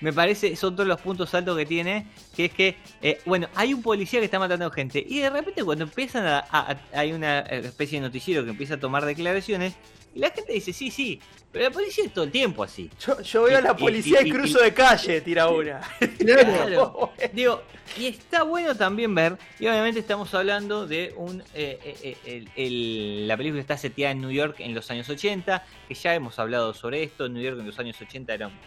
[0.00, 3.72] Me parece, son todos los puntos altos que tiene, que es que, eh, bueno, hay
[3.72, 7.12] un policía que está matando gente, y de repente cuando empiezan a, a- a- hay
[7.12, 9.74] una especie de noticiero que empieza a tomar declaraciones,
[10.14, 11.20] y la gente dice, sí, sí,
[11.50, 12.90] pero la policía es todo el tiempo así.
[13.04, 15.80] Yo, yo veo a la y- policía y, y- y- cruzo de calle, tira una.
[16.18, 17.12] Claro.
[17.32, 17.62] Digo,
[17.98, 21.40] y está bueno también ver, y obviamente estamos hablando de un.
[21.54, 25.08] eh, eh, eh, el- el- la película está seteada en New York en los años
[25.08, 27.28] 80, que ya hemos hablado sobre esto.
[27.28, 28.58] New York en los años 80 era un-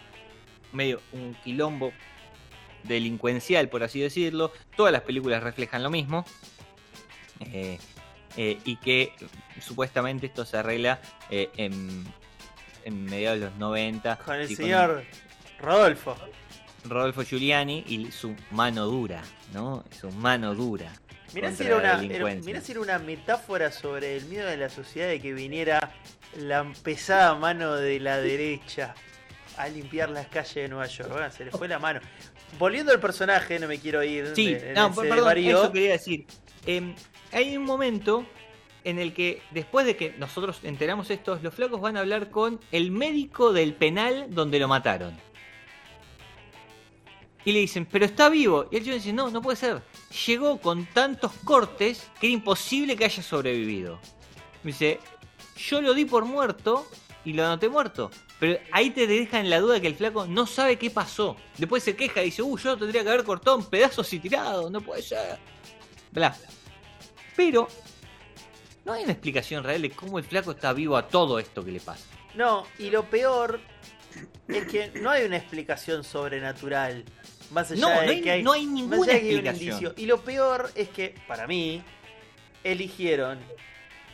[0.72, 1.92] medio un quilombo
[2.84, 4.52] delincuencial, por así decirlo.
[4.76, 6.24] Todas las películas reflejan lo mismo.
[7.40, 7.78] Eh,
[8.36, 9.12] eh, y que
[9.60, 12.04] supuestamente esto se arregla eh, en,
[12.84, 14.16] en mediados de los 90.
[14.18, 15.04] Con el señor
[15.60, 16.16] Rodolfo.
[16.84, 19.22] Rodolfo Giuliani y su mano dura,
[19.52, 19.84] ¿no?
[19.98, 20.92] Su mano dura.
[21.34, 22.46] Mirá si, era una, era- delincuencia.
[22.46, 25.92] mirá si era una metáfora sobre el miedo de la sociedad de que viniera
[26.36, 28.94] la pesada mano de la derecha
[29.56, 31.10] a limpiar las calles de Nueva York.
[31.10, 32.00] Bueno, se le fue la mano.
[32.58, 34.32] Volviendo al personaje, no me quiero ir.
[34.36, 36.26] Sí, de- no, perdón, eso quería decir.
[36.66, 36.94] Em,
[37.32, 38.26] hay un momento
[38.84, 42.60] en el que, después de que nosotros enteramos esto, los flacos van a hablar con
[42.70, 45.16] el médico del penal donde lo mataron.
[47.44, 48.66] Y le dicen, pero está vivo.
[48.72, 49.82] Y el chico dice, no, no puede ser.
[50.26, 54.00] Llegó con tantos cortes que era imposible que haya sobrevivido.
[54.64, 54.98] Me dice,
[55.56, 56.88] yo lo di por muerto
[57.24, 58.10] y lo anoté muerto.
[58.40, 61.36] Pero ahí te deja en la duda que el flaco no sabe qué pasó.
[61.56, 64.68] Después se queja y dice, uh, yo tendría que haber cortado en pedazos y tirado,
[64.68, 65.38] no puede ser.
[66.12, 66.36] Bla.
[67.36, 67.68] Pero
[68.84, 71.70] no hay una explicación real de cómo el flaco está vivo a todo esto que
[71.72, 72.04] le pasa.
[72.34, 73.60] No, y lo peor
[74.48, 77.04] es que no hay una explicación sobrenatural.
[77.50, 79.26] Más allá No, de no hay- que hay, no hay más ninguna allá de que
[79.28, 79.72] hay un explicación.
[79.84, 79.94] indicio.
[80.02, 81.82] Y lo peor es que, para mí,
[82.64, 83.38] eligieron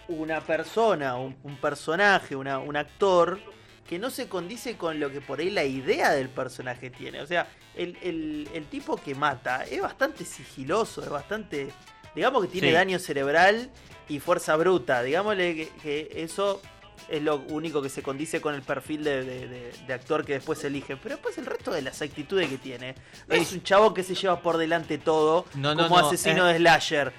[0.09, 3.41] una persona, un, un personaje, una- un actor
[3.89, 7.21] que no se condice con lo que por ahí la idea del personaje tiene.
[7.21, 11.69] O sea, el, el- el tipo que mata es bastante sigiloso, es bastante...
[12.15, 12.75] Digamos que tiene Sí.
[12.75, 13.71] daño cerebral
[14.09, 15.03] y fuerza bruta.
[15.03, 16.61] Digámosle que, que eso
[17.09, 20.35] es lo único que se condice con el perfil de, de- de- de actor que
[20.35, 20.97] después elige.
[20.97, 22.95] Pero después el resto de las actitudes que tiene.
[23.29, 26.49] No es un chavo que se lleva por delante todo No, no, como no, asesino
[26.49, 26.53] eh.
[26.55, 27.13] de slasher.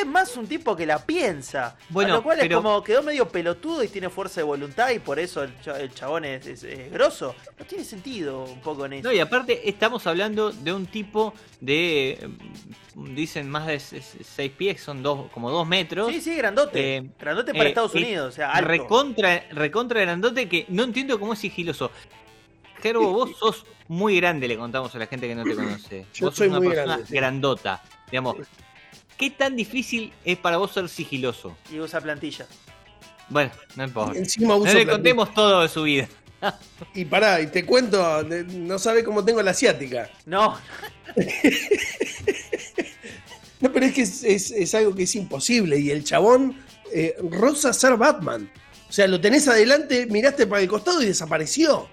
[0.00, 1.76] Es más un tipo que la piensa.
[1.90, 4.90] Bueno, a lo cual pero- es como quedó medio pelotudo y tiene fuerza de voluntad
[4.90, 7.34] y por eso el, cha- el chabón es, es- es grosso.
[7.58, 9.08] No tiene sentido un poco en eso.
[9.08, 12.28] No, y aparte estamos hablando de un tipo de, eh,
[12.96, 16.10] dicen más de 6 pies, son dos, como 2 metros.
[16.12, 16.96] Sí, sí, grandote.
[16.96, 18.68] Eh, grandote para eh, Estados Unidos, o sea, alto.
[18.68, 21.90] Recontra, recontra grandote que no entiendo cómo es sigiloso.
[22.82, 26.06] Gerbo, vos sos muy grande, le contamos a la gente que no te conoce.
[26.14, 27.14] Yo vos sos soy una muy persona grande, sí.
[27.14, 27.82] grandota.
[28.10, 28.36] Digamos,
[29.16, 31.56] ¿qué tan difícil es para vos ser sigiloso?
[31.72, 32.46] Y usa plantilla.
[33.28, 34.18] Bueno, no importa.
[34.18, 34.92] Encima No le plantilla.
[34.92, 36.08] contemos todo de su vida.
[36.94, 40.08] Y pará, y te cuento, no sabe cómo tengo la asiática.
[40.24, 40.56] No,
[43.60, 45.78] No, pero es que es, es- es algo que es imposible.
[45.78, 46.56] Y el chabón
[46.92, 48.48] eh, rosa ser Batman.
[48.88, 51.88] O sea, lo tenés adelante, miraste para el costado y desapareció.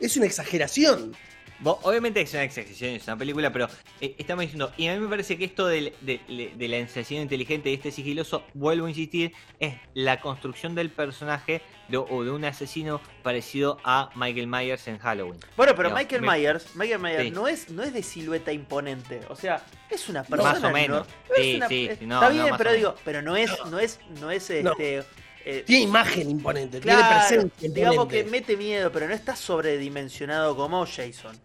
[0.00, 1.14] Es una exageración.
[1.60, 3.68] Vos, obviamente es una exageración, es una película, pero
[4.00, 6.78] eh, estamos diciendo, y a mí me parece que esto del- de, de- de la
[6.84, 12.24] asesino inteligente y este sigiloso, vuelvo a insistir, es la construcción del personaje de- o
[12.24, 15.38] de un asesino parecido a Michael Myers en Halloween.
[15.56, 17.30] Bueno, pero No, Michael me- Myers, Michael Myers Sí.
[17.30, 21.06] no es no es de silueta imponente, o sea, es una persona Más o menos.
[21.06, 23.78] no- Sí, una- sí, es- sí, no, está bien, pero digo, pero no es no
[23.78, 24.72] es no es No.
[24.72, 25.04] este
[25.44, 30.56] eh, Tiene imagen imponente, claro, tiene presencia digamos que mete miedo, pero no está sobredimensionado
[30.56, 31.38] como Jason.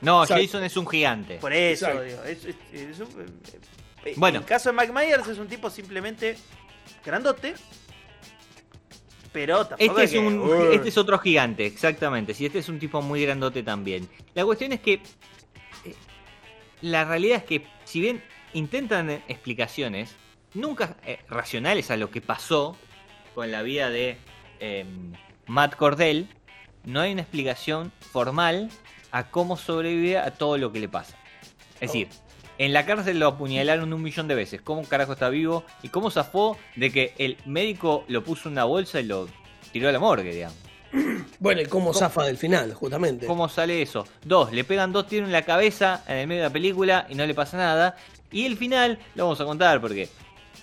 [0.00, 0.42] No, Exacto.
[0.42, 1.36] Jason es un gigante.
[1.36, 2.02] Por eso, Exacto.
[2.02, 2.56] digo, es, es-
[2.90, 3.40] es un-
[4.04, 4.38] eh, Bueno.
[4.38, 6.36] En el caso de Mike Myers es un tipo simplemente
[7.04, 7.54] grandote,
[9.32, 12.34] pero tampoco Este es, que- un, uh, este es otro gigante, exactamente.
[12.34, 14.08] Si este es un tipo muy grandote también.
[14.34, 15.94] La cuestión es que eh,
[16.82, 18.22] la realidad es que si bien
[18.54, 20.14] intentan eh, explicaciones
[20.54, 22.76] nunca eh, racionales a lo que pasó
[23.34, 24.16] con la vida de
[24.60, 24.84] eh,
[25.46, 26.28] Matt Cordell,
[26.84, 28.70] no hay una explicación formal
[29.10, 31.16] a cómo sobrevive a todo lo que le pasa.
[31.74, 32.08] Es decir,
[32.58, 34.60] en la cárcel lo apuñalaron un millón de veces.
[34.62, 35.64] ¿Cómo carajo está vivo?
[35.82, 39.28] ¿Y cómo zafó de que el médico lo puso en una bolsa y lo
[39.72, 40.58] tiró a la morgue, digamos?
[41.40, 43.26] Bueno, y cómo zafa del final, justamente.
[43.26, 44.06] ¿Cómo sale eso?
[44.24, 47.16] Dos, le pegan dos tiros en la cabeza en el medio de la película y
[47.16, 47.96] no le pasa nada.
[48.30, 50.08] Y el final lo vamos a contar porque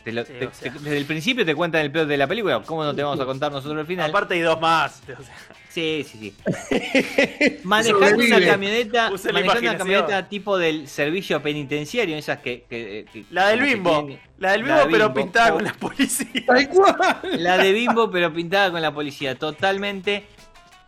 [0.04, 0.72] te lo- Sí, te- o sea.
[0.74, 2.62] te- desde el principio te cuentan el peor de la película.
[2.64, 4.10] ¿Cómo no te vamos a contar nosotros el final?
[4.10, 5.02] aparte hay dos más.
[5.20, 5.36] o sea,
[5.70, 7.60] Sí, sí, sí.
[7.64, 13.50] Manejando una camioneta, manejando una camioneta tipo del servicio penitenciario, esas que, que- que- La
[13.50, 14.04] del bimbo.
[14.06, 15.22] tienen- La del la bimbo, de pero Bimbo.
[15.22, 16.44] pintada con la policía.
[16.48, 17.20] Tal cual.
[17.38, 20.26] La de bimbo, pero pintada con la policía, totalmente.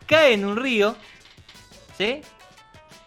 [0.08, 0.96] Cae en un río,
[1.98, 2.22] ¿sí?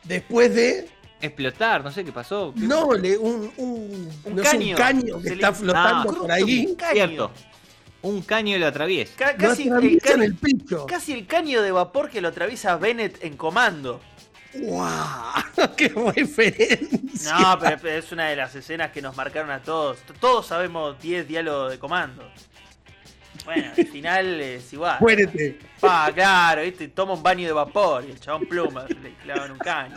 [0.04, 0.88] Después de.
[1.24, 2.52] Explotar, no sé qué pasó.
[2.54, 4.68] ¿Qué- No, le, un, un, Un no sé, caño.
[4.70, 6.66] un caño que Se está le- flotando Ah, por ahí.
[6.66, 6.92] un caño.
[6.94, 7.30] Cierto.
[8.02, 9.14] Un caño lo atraviesa.
[9.16, 10.86] Ca- Lo casi, el en caño, el pecho.
[10.86, 14.00] casi el caño de vapor que lo atraviesa Bennett en comando.
[14.56, 15.42] ¡Guau!
[15.76, 17.34] ¡Qué referencia!
[17.38, 19.98] No, pero, pero es una de las escenas que nos marcaron a todos.
[20.20, 22.30] Todos sabemos 10 diálogos de comando.
[23.44, 24.98] Bueno, al final es igual.
[25.00, 25.58] Muérete.
[25.80, 26.88] Pa, claro, ¿viste?
[26.88, 29.96] Toma un baño de vapor y el chabón pluma, le clavan un caño.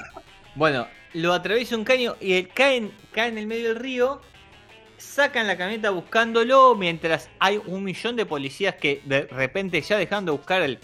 [0.56, 4.22] Bueno, lo atraviesa un caño y él cae, en- cae en el medio del río.
[4.98, 10.26] Sacan la camioneta buscándolo mientras hay un millón de policías que de repente ya dejaron
[10.26, 10.80] de buscar al,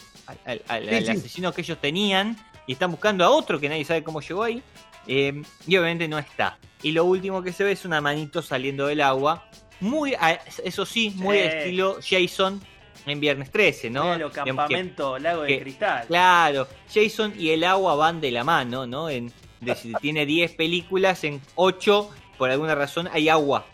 [0.46, 1.12] al- al- Sí, al sí.
[1.12, 4.62] asesino que ellos tenían y están buscando a otro que nadie sabe cómo llegó ahí.
[5.06, 6.58] eh, y obviamente no está.
[6.82, 9.50] Y lo último que se ve es una manito saliendo del agua.
[9.82, 11.44] Muy, a- eso sí, muy Sí.
[11.44, 12.62] estilo Jason
[13.06, 14.18] en Viernes 13, ¿no?
[14.18, 16.06] Que- campamento lago de que- cristal.
[16.08, 19.10] Claro, Jason y el agua van de la mano, ¿no?
[19.10, 23.66] En, de, tiene 10 películas, en 8, por alguna razón, hay agua.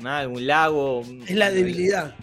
[0.00, 0.10] ¿no?
[0.10, 1.02] Algún lago.
[1.26, 2.14] Es la debilidad.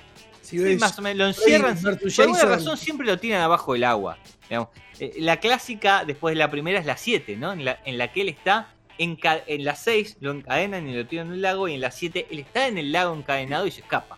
[0.42, 1.80] Si Sí, ves, más o menos, lo encierran.
[1.80, 4.18] Por alguna razón siempre lo tiran abajo del agua.
[4.50, 4.70] digamos.
[5.00, 7.54] Eh, La clásica, después de la primera, es la 7, ¿no?
[7.54, 11.06] En la, en la que él está, enca- en la 6 lo encadenan y lo
[11.06, 13.72] tiran en un lago, y en la 7 él está en el lago encadenado y
[13.72, 14.18] se escapa.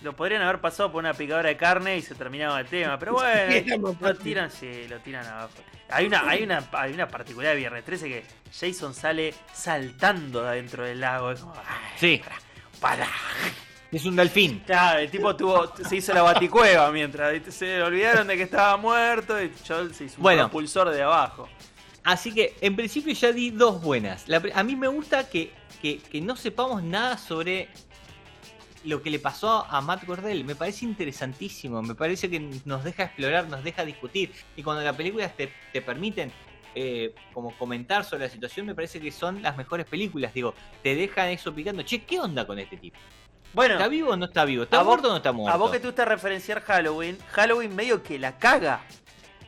[0.00, 2.98] Lo podrían haber pasado por una picadora de carne y se terminaba el tema.
[2.98, 5.50] Pero bueno, lo tiran, sí, lo tiran abajo.
[5.90, 10.48] Hay una, hay una, hay una particularidad de Viernes 13 que Jason sale saltando de
[10.50, 11.32] adentro del lago.
[11.32, 12.22] Es como, "Ay, Sí,
[12.80, 13.08] para.
[13.90, 14.60] es un delfín.
[14.66, 19.42] Claro, el tipo tuvo, se hizo la baticueva mientras se olvidaron de que estaba muerto
[19.42, 20.42] y yo se hizo un Bueno.
[20.44, 21.48] propulsor de abajo.
[22.04, 24.28] Así que en principio ya di dos buenas.
[24.28, 27.68] La a mí me gusta que, que- que no sepamos nada sobre
[28.84, 30.44] lo que le pasó a Matt Gordell.
[30.44, 31.82] Me parece interesantísimo.
[31.82, 34.32] Me parece que nos deja explorar, nos deja discutir.
[34.56, 36.32] Y cuando las películas te, te permiten
[36.74, 40.32] eh, como comentar sobre la situación, me parece que son las mejores películas.
[40.32, 41.82] Digo, te dejan eso picando.
[41.82, 42.98] Che, ¿qué onda con este tipo?
[43.54, 44.64] Bueno, ¿Está vivo o no está vivo?
[44.64, 45.54] ¿Está muerto o no está muerto?
[45.54, 48.82] a vos que te gusta referenciar Halloween, Halloween medio que la caga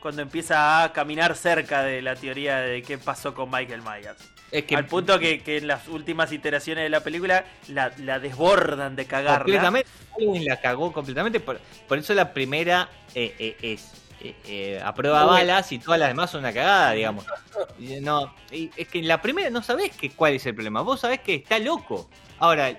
[0.01, 4.17] cuando empieza a caminar cerca de la teoría de qué pasó con Michael Myers.
[4.51, 8.19] Es que Al punto que, que en las últimas iteraciones de la película la, la
[8.19, 9.39] desbordan de cagarla.
[9.39, 11.39] completamente Halloween la cagó completamente.
[11.39, 15.99] Por, por eso la primera eh, eh, es eh, eh, a prueba balas y todas
[15.99, 17.25] las demás son una cagada, digamos.
[18.01, 20.81] No, es que en la primera no sabés que, cuál es el problema.
[20.81, 22.09] Vos sabés que está loco.
[22.37, 22.77] Ahora,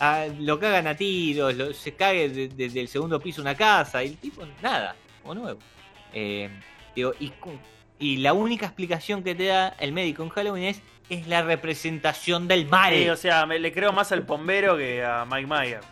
[0.00, 4.02] a- lo cagan a tiros, lo- se cae de- desde el segundo piso una casa
[4.02, 5.60] y el tipo, nada, como nuevo.
[6.94, 7.32] Digo, y,
[7.98, 12.48] y la única explicación que te da el médico en Halloween es, es la representación
[12.48, 12.94] del mal.
[12.94, 15.86] Sí, o sea, me, le creo más al bombero que a Mike Myers.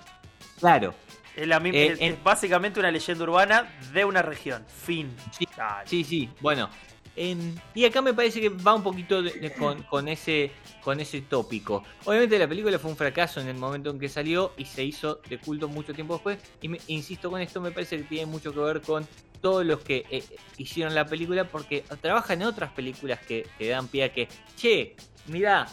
[0.58, 0.94] claro.
[1.34, 4.66] Es, la misma, Eh, es, en- es básicamente una leyenda urbana de una región.
[4.84, 5.16] Fin.
[5.30, 5.88] Sí, Dale.
[5.88, 6.68] Sí, sí, bueno.
[7.16, 10.50] Y acá me parece que va un poquito de- de- con, con ese
[10.82, 11.84] con ese tópico.
[12.06, 15.20] Obviamente la película fue un fracaso en el momento en que salió y se hizo
[15.28, 16.38] de culto mucho tiempo después.
[16.60, 19.06] Y me- insisto con esto, me parece que tiene mucho que ver con
[19.40, 20.24] todos los que eh,
[20.56, 24.96] hicieron la película porque trabajan en otras películas que, que dan pie a que, che,
[25.26, 25.66] mirá,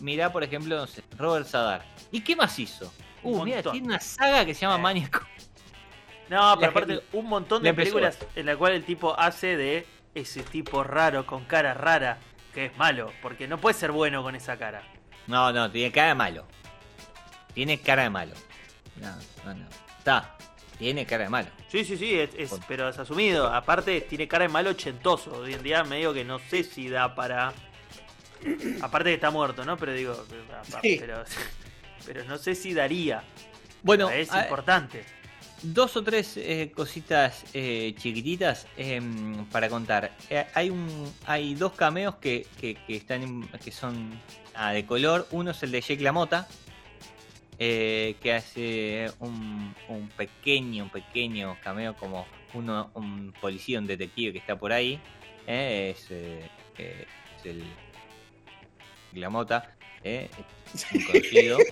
[0.00, 1.84] mirá por ejemplo, no sé, Robert Sadar.
[2.12, 2.92] ¿Y qué más hizo?
[3.22, 4.82] Uh, mira, tiene una saga que se llama Eh.
[4.82, 5.20] Maniaco.
[6.30, 9.56] No, pero La aparte, gente- un montón de películas en la cual el tipo hace
[9.56, 12.18] de ese tipo raro con cara rara
[12.54, 13.12] que es malo.
[13.22, 14.82] Porque no puede ser bueno con esa cara.
[15.26, 16.46] No, no, tiene cara de malo.
[17.54, 18.32] Tiene cara de malo.
[19.00, 19.66] No, no, no.
[19.98, 20.36] Está.
[20.78, 21.48] Tiene cara de malo.
[21.68, 23.52] Sí, sí, sí, es, es- pero es asumido.
[23.52, 25.32] Aparte, tiene cara de malo ochentoso.
[25.32, 27.52] Hoy en día, medio que no sé si da para.
[28.82, 29.76] Aparte que está muerto, ¿no?
[29.76, 30.42] Pero digo, pero,
[30.82, 30.96] Sí.
[30.98, 31.24] pero,
[32.06, 33.22] pero no sé si daría.
[33.82, 35.04] Bueno, es a- importante.
[35.62, 40.10] Dos o tres eh, cositas eh, chiquititas em, para contar.
[40.28, 44.10] Eh, hay un, hay dos cameos que, que, que están que son
[44.54, 45.26] ah, de color.
[45.30, 46.48] Uno es el de Jake LaMotta,
[47.58, 54.32] eh, que hace un, un pequeño, un pequeño cameo como uno, un policía, un detective
[54.32, 55.00] que está por ahí.
[55.46, 57.62] es, es el
[59.12, 60.28] LaMotta, eh,
[60.92, 61.58] muy conocido.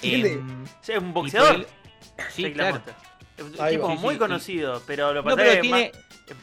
[0.00, 0.32] ¿Quién es?
[0.32, 1.66] Em, Sí, es un boxeador.
[2.34, 2.82] Sí, Jake claro.
[3.36, 3.94] Es un Ahí tipo va.
[3.96, 6.40] Muy sí, conocido, pero lo que No, pasa pero es que tiene, más-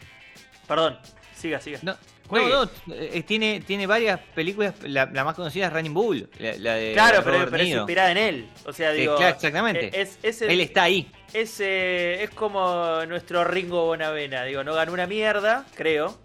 [0.67, 0.97] Perdón,
[1.35, 1.79] siga, siga.
[1.83, 1.95] no,
[2.27, 2.49] Juegue.
[2.49, 4.73] no, no, eh, tiene, tiene varias películas.
[4.83, 7.67] La, la más conocida es Running Bull, la, la de claro, pero, Robert pero es
[7.69, 7.79] Niro.
[7.81, 8.47] inspirada en él.
[8.65, 9.15] O sea, Eh, digo.
[9.17, 9.87] claro, exactamente.
[9.87, 11.11] eh, Es, es el- Él está ahí.
[11.33, 14.43] es, eh, es como nuestro Ringo Bonavena.
[14.45, 16.17] Digo, no ganó una mierda, creo.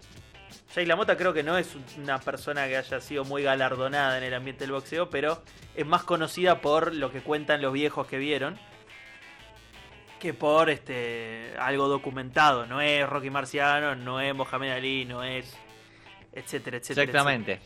[0.73, 4.33] Jake LaMotta creo que no es una persona que haya sido muy galardonada en el
[4.33, 5.43] ambiente del boxeo, pero
[5.75, 8.57] es más conocida por lo que cuentan los viejos que vieron
[10.21, 12.65] que por este algo documentado.
[12.67, 15.51] No es Rocky Marciano, no es Mohamed Ali, no es
[16.31, 17.03] etcétera, etcétera.
[17.03, 17.59] Exactamente.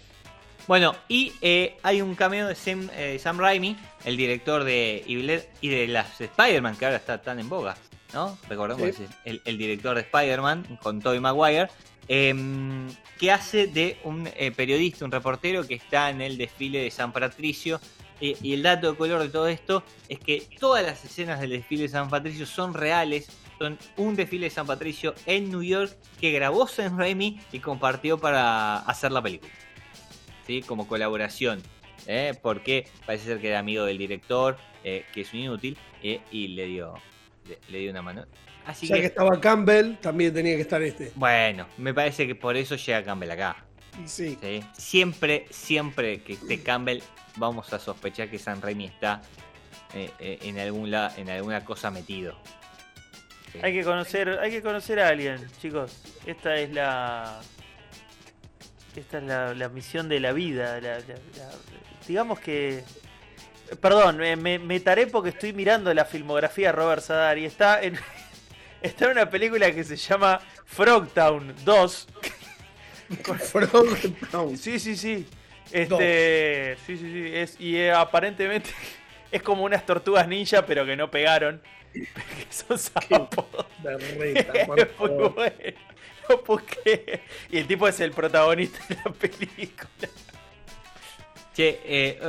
[0.68, 5.28] Bueno, y eh, hay un cameo de Sam, eh, Sam Raimi, el director de Evil
[5.28, 7.76] Dead y de las Spider-Man, que ahora está tan en boga,
[8.13, 8.36] ¿no?
[8.50, 9.04] Recordemos, Sí.
[9.04, 11.68] es el, el director de Spider-Man con Tobey Maguire,
[12.08, 12.88] em,
[13.20, 17.12] que hace de un eh, periodista, un reportero que está en el desfile de San
[17.12, 17.80] Patricio.
[18.21, 21.51] Eh, y el dato de color de todo esto es que todas las escenas del
[21.51, 23.28] desfile de San Patricio son reales,
[23.60, 28.17] son un desfile de San Patricio en New York que grabó Sam Raimi y compartió
[28.17, 29.51] para hacer la película.
[30.47, 30.62] ¿Sí?
[30.62, 31.62] Como colaboración.
[32.08, 32.34] ¿eh?
[32.41, 36.49] Porque parece ser que era amigo del director, eh, que es un inútil, eh, y
[36.49, 36.93] le dio,
[37.47, 38.25] le, le dio una mano.
[38.65, 41.12] Así Ya que que, estaba Campbell, también tenía que estar este.
[41.15, 43.64] bueno, me parece que por eso llega Campbell acá.
[44.03, 44.38] Y sí.
[44.41, 44.63] ¿sí?
[44.77, 47.01] Siempre, siempre que esté Campbell,
[47.38, 49.21] vamos a sospechar que San Raimi está
[49.93, 52.38] eh, eh, en, algún la- en alguna cosa metido.
[53.53, 53.60] ¿sí?
[53.63, 55.91] Hay que conocer, hay que conocer a alguien, chicos.
[56.25, 57.39] Esta es la.
[58.95, 60.79] Esta es la, la misión de la vida.
[60.81, 61.51] la- la- la-
[62.08, 62.84] digamos que.
[63.81, 67.81] Perdón, me, me, me taré porque estoy mirando la filmografía de Robert Sadar y está
[67.81, 67.97] en.
[68.81, 72.08] Está en una película que se llama Frogtown 2.
[74.58, 75.26] Sí, sí, sí.
[75.72, 76.78] Este.
[76.86, 77.32] Sí, sí, sí.
[77.34, 78.70] Es, y eh, aparentemente
[79.32, 81.62] es como unas tortugas ninja, pero que no pegaron.
[81.94, 83.28] Que son sapos.
[83.82, 85.34] Por muy favor.
[85.34, 85.56] bueno.
[86.28, 87.22] No creer.
[87.52, 90.10] Y el tipo es el protagonista de la película.
[91.56, 92.20] Che, eh,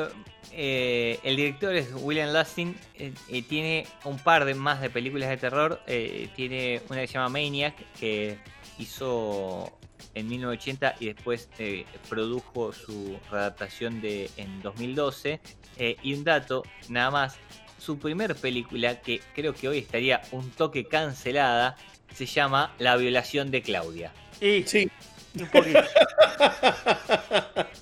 [0.52, 2.78] eh, el director es William Lasting.
[2.94, 5.80] eh, tiene un par de más de películas de terror.
[5.86, 8.38] eh, tiene una que se llama Maniac, que
[8.78, 9.75] hizo
[10.14, 15.40] en 1980 y después eh, produjo su readaptación de, en 2012.
[15.78, 17.38] Eh, y un dato, nada más.
[17.78, 21.76] Su primer película, que creo que hoy estaría un toque cancelada,
[22.14, 24.12] se llama La violación de Claudia.
[24.40, 24.90] Y Sí,
[25.38, 25.80] un poquito.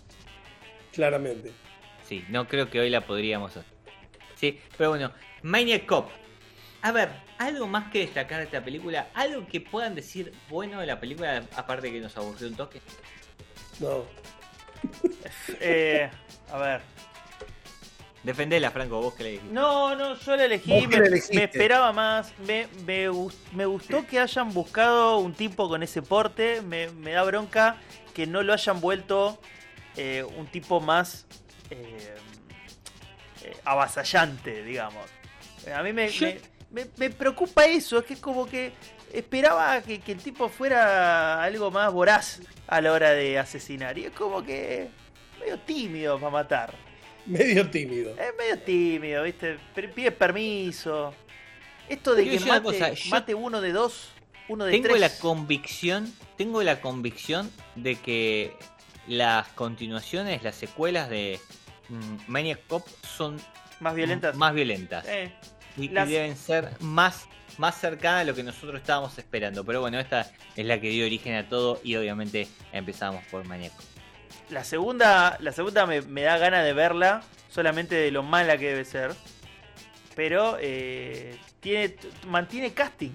[0.92, 1.52] claramente.
[2.08, 3.64] Sí, no creo que hoy la podríamos hacer.
[4.36, 5.12] Sí, pero bueno,
[5.42, 6.10] Maniac Cop.
[6.84, 7.08] A ver,
[7.38, 11.42] algo más que destacar de esta película, algo que puedan decir bueno de la película,
[11.56, 12.80] aparte de que nos aburrió un toque.
[13.80, 14.04] No.
[15.60, 16.10] Eh,
[16.52, 16.82] a ver.
[18.22, 19.52] Defendela, Franco, vos que le dijiste.
[19.54, 20.98] No, no, yo la elegí, me,
[21.42, 22.34] esperaba más.
[22.46, 26.60] Me, me, gus- me gustó que hayan buscado un tipo con ese porte.
[26.60, 27.76] Me, me da bronca
[28.14, 29.40] que no lo hayan vuelto
[29.96, 31.26] eh, un tipo más
[31.70, 32.14] eh,
[33.42, 35.04] eh, avasallante, digamos.
[35.74, 36.28] A mí me, Yo-
[36.74, 38.72] me, preocupa eso, es que es como que
[39.12, 43.96] esperaba que, que el tipo fuera algo más voraz a la hora de asesinar.
[43.98, 44.88] Y es como que
[45.40, 46.74] medio tímido para matar.
[47.26, 48.10] Medio tímido.
[48.18, 49.58] Es medio tímido, ¿viste?
[49.94, 51.14] Pide permiso.
[51.88, 54.10] Esto de Yo que mate, cosa, mate uno de dos,
[54.48, 55.00] uno de Tengo tres.
[55.00, 58.56] la convicción, tengo la convicción de que
[59.06, 61.38] las continuaciones, las secuelas de
[61.90, 63.38] mm, Maniac Cop son
[63.80, 64.34] más violentas.
[64.36, 65.06] más violentas.
[65.08, 65.32] Eh,
[65.76, 67.26] y, y las- deben ser más,
[67.58, 69.64] más cercanas a lo que nosotros estábamos esperando.
[69.64, 73.74] Pero bueno, esta es la que dio origen a todo y obviamente empezamos por Maniac
[73.76, 73.84] Cop.
[74.50, 78.68] la segunda, la segunda me, me da ganas de verla, solamente de lo mala que
[78.70, 79.12] debe ser.
[80.16, 81.96] Pero eh, tiene,
[82.28, 83.10] mantiene casting.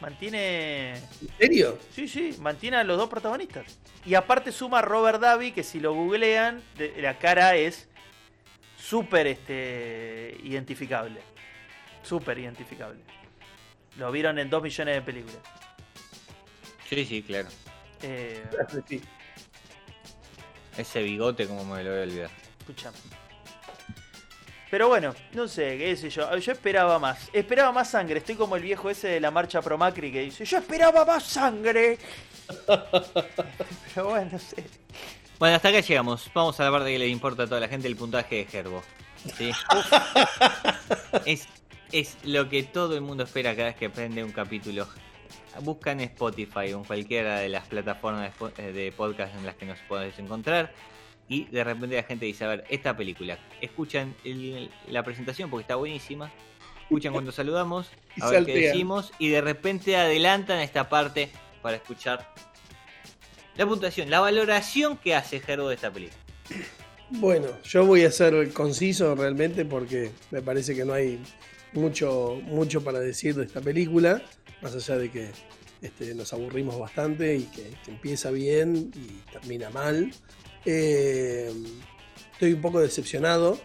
[0.00, 0.92] Mantiene.
[0.92, 1.78] ¿En serio?
[1.94, 3.64] Sí, sí, mantiene a los dos protagonistas.
[4.06, 7.88] Y aparte suma a Robert Davi, que si lo googlean, de- la cara es
[8.76, 11.20] súper este, identificable.
[12.04, 13.00] Súper identificable.
[13.96, 15.38] Lo vieron en dos millones de películas.
[16.88, 17.48] Sí, sí, claro.
[18.02, 18.44] Eh,
[18.88, 19.00] Sí.
[20.76, 22.30] Ese bigote como me lo voy a olvidar.
[22.60, 22.96] escuchame.
[24.70, 26.36] Pero bueno, no sé, qué sé yo.
[26.36, 27.30] Yo esperaba más.
[27.32, 28.18] Esperaba más sangre.
[28.18, 31.22] Estoy como el viejo ese de la marcha pro Macri que dice: Yo esperaba más
[31.22, 31.96] sangre.
[33.94, 34.64] Pero bueno, no sé.
[35.38, 36.28] Bueno, hasta acá llegamos.
[36.34, 38.82] Vamos a la parte que le importa a toda la gente, el puntaje de Gerbo.
[39.36, 39.52] ¿sí?
[41.24, 41.46] es,
[42.00, 44.86] es lo que todo el mundo espera cada vez que prende un capítulo.
[45.62, 49.66] Busca en Spotify o en cualquiera de las plataformas de, eh, podcast en las que
[49.66, 50.72] nos podés encontrar.
[51.28, 53.38] Y de repente la gente dice, a ver, esta película.
[53.60, 56.30] Escuchan el- la presentación porque está buenísima.
[56.82, 57.88] Escuchan cuando saludamos,
[58.20, 59.12] a ver qué decimos.
[59.18, 61.30] Y de repente adelantan esta parte
[61.62, 62.28] para escuchar
[63.56, 66.20] la puntuación, la valoración que hace Gerbo de esta película.
[67.10, 71.20] Bueno, yo voy a ser conciso realmente porque me parece que no hay
[71.74, 74.22] mucho, mucho para decir de esta película,
[74.62, 75.30] más allá de que
[75.82, 80.10] este, nos aburrimos bastante y que, que empieza bien y termina mal.
[80.64, 81.52] Eh,
[82.32, 83.58] estoy un poco decepcionado,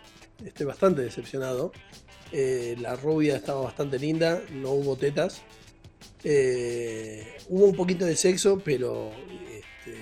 [0.45, 1.72] estoy bastante decepcionado.
[2.32, 5.41] Eh, la rubia estaba bastante linda, no hubo tetas.
[6.24, 9.12] Eh, hubo un poquito de sexo, pero
[9.49, 9.97] este,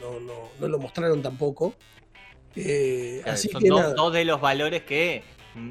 [0.00, 1.74] no, no- no lo mostraron tampoco.
[2.54, 3.94] Claro, así son que dos, nada.
[3.94, 5.22] dos de los valores que
[5.54, 5.70] mm,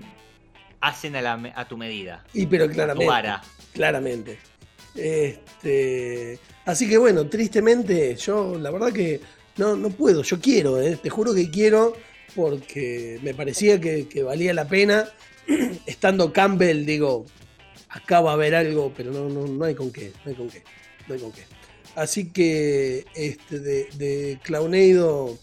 [0.87, 2.23] hacen a, la a tu medida.
[2.33, 3.05] Y pero A tu claramente.
[3.07, 3.41] vara.
[3.73, 4.37] Claramente.
[4.93, 9.19] Este, así que bueno, tristemente, yo la verdad que
[9.57, 11.93] no, no puedo, yo quiero, eh, te juro que quiero,
[12.35, 15.09] porque me parecía que, que valía la pena.
[15.85, 17.25] Estando Campbell, digo,
[17.89, 20.49] acá va a haber algo, pero no, no, no hay con qué, no hay con
[20.49, 20.63] qué,
[21.07, 21.43] no hay con qué.
[21.95, 25.37] Así que este, de, de Clownado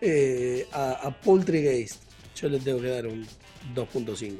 [0.00, 2.02] eh, a, a Poltergeist,
[2.34, 3.26] yo le tengo que dar un
[3.74, 4.36] 2.5.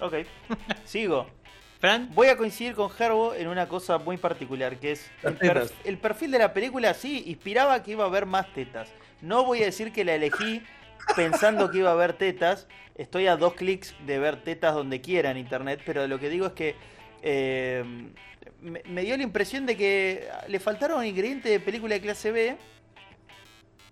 [0.00, 0.14] Ok,
[0.84, 1.28] sigo.
[1.80, 5.66] Fran, Voy a coincidir con Herbo en una cosa muy particular, que es el, per-
[5.66, 5.74] tetas.
[5.84, 8.94] el perfil de la película, sí, inspiraba que iba a haber más tetas.
[9.20, 10.62] No voy a decir que la elegí
[11.14, 12.68] pensando que iba a haber tetas.
[12.94, 16.46] Estoy a dos clics de ver tetas donde quiera en internet, pero lo que digo
[16.46, 16.76] es que
[17.22, 17.84] eh,
[18.60, 22.56] me, me dio la impresión de que le faltaron ingredientes de película de clase B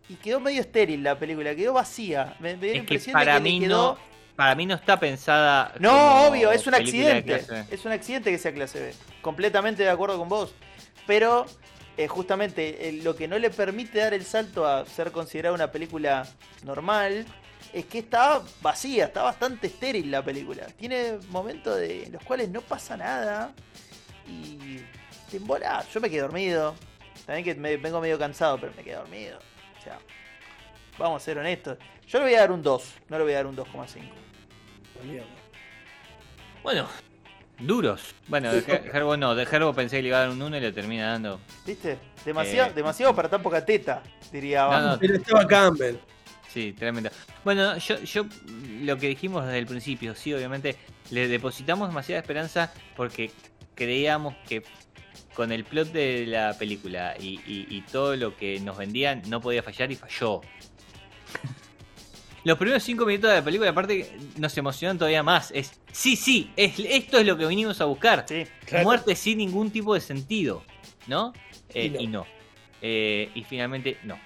[0.09, 2.36] y quedó medio estéril la película, quedó vacía.
[2.38, 3.94] Me, me dio la es que impresión para de que mí quedó...
[3.94, 3.98] no,
[4.36, 5.72] para mí no está pensada.
[5.78, 7.44] No, obvio, es un accidente.
[7.70, 8.94] Es un accidente que sea clase B.
[9.20, 10.54] Completamente de acuerdo con vos.
[11.06, 11.46] Pero
[11.96, 15.70] eh, justamente eh, lo que no le permite dar el salto a ser considerada una
[15.70, 16.26] película
[16.64, 17.26] normal
[17.72, 20.66] es que está vacía, está bastante estéril la película.
[20.78, 23.52] Tiene momentos de, en los cuales no pasa nada
[24.26, 24.78] y
[25.30, 25.40] te.
[25.92, 26.74] Yo me quedé dormido.
[27.26, 29.38] También que me, vengo medio cansado, pero me quedé dormido.
[29.78, 29.98] O sea,
[30.98, 31.78] vamos a ser honestos.
[32.12, 34.02] Yo le voy a dar un 2, no le voy a dar un 2,5.
[36.62, 36.86] Bueno,
[37.58, 38.14] duros.
[38.28, 40.56] Bueno, de Ger- Gerbo no, de Gerbo pensé que le iba a dar un 1
[40.58, 41.40] y le termina dando.
[41.66, 41.98] ¿Viste?
[42.24, 42.72] Demasiado, Eh.
[42.74, 44.66] demasiado para tan poca teta, diría.
[44.68, 45.96] No, no, Pero estaba Campbell.
[46.48, 47.08] Sí, tremendo.
[47.44, 48.26] Bueno, yo, yo
[48.82, 50.76] lo que dijimos desde el principio, sí, obviamente,
[51.10, 53.30] le depositamos demasiada esperanza porque
[53.74, 54.62] creíamos que
[55.34, 59.40] con el plot de la película y, y- y todo lo que nos vendían no
[59.40, 60.42] podía fallar y falló.
[62.45, 65.51] los primeros cinco minutos de la película, aparte, nos emocionan todavía más.
[65.53, 68.24] Es, sí, sí, es, esto es lo que venimos a buscar.
[68.28, 68.45] Sí.
[68.66, 68.84] Claro.
[68.84, 70.64] Muerte sin ningún tipo de sentido,
[71.07, 71.32] ¿no?
[71.74, 72.01] Eh, Y no.
[72.01, 72.26] y no.
[72.80, 74.18] Eh, y finalmente, no.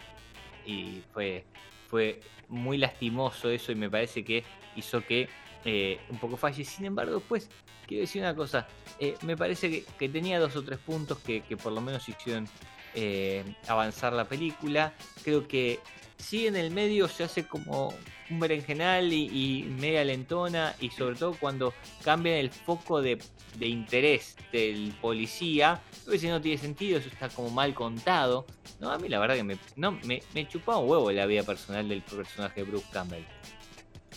[0.64, 1.44] Y fue,
[1.88, 4.44] fue muy lastimoso eso y me parece que
[4.76, 5.28] hizo que
[5.64, 6.64] eh, un poco falle.
[6.64, 7.50] Sin embargo, después,
[7.86, 8.66] quiero decir una cosa.
[8.98, 12.08] eh, me parece que, que tenía dos o tres puntos que, que por lo menos
[12.08, 12.48] hicieron
[12.94, 14.94] eh, avanzar la película.
[15.22, 15.80] Creo que
[16.18, 17.94] sí en el medio se hace como
[18.30, 23.18] un berenjenal y, media lentona y sobre todo cuando cambian el foco de,
[23.60, 28.46] interés del policía, a veces no tiene sentido, eso está como mal contado.
[28.80, 31.88] No, a mí la verdad que me, no, me, chupaba un huevo la vida personal
[31.88, 33.24] del personaje de Bruce Campbell.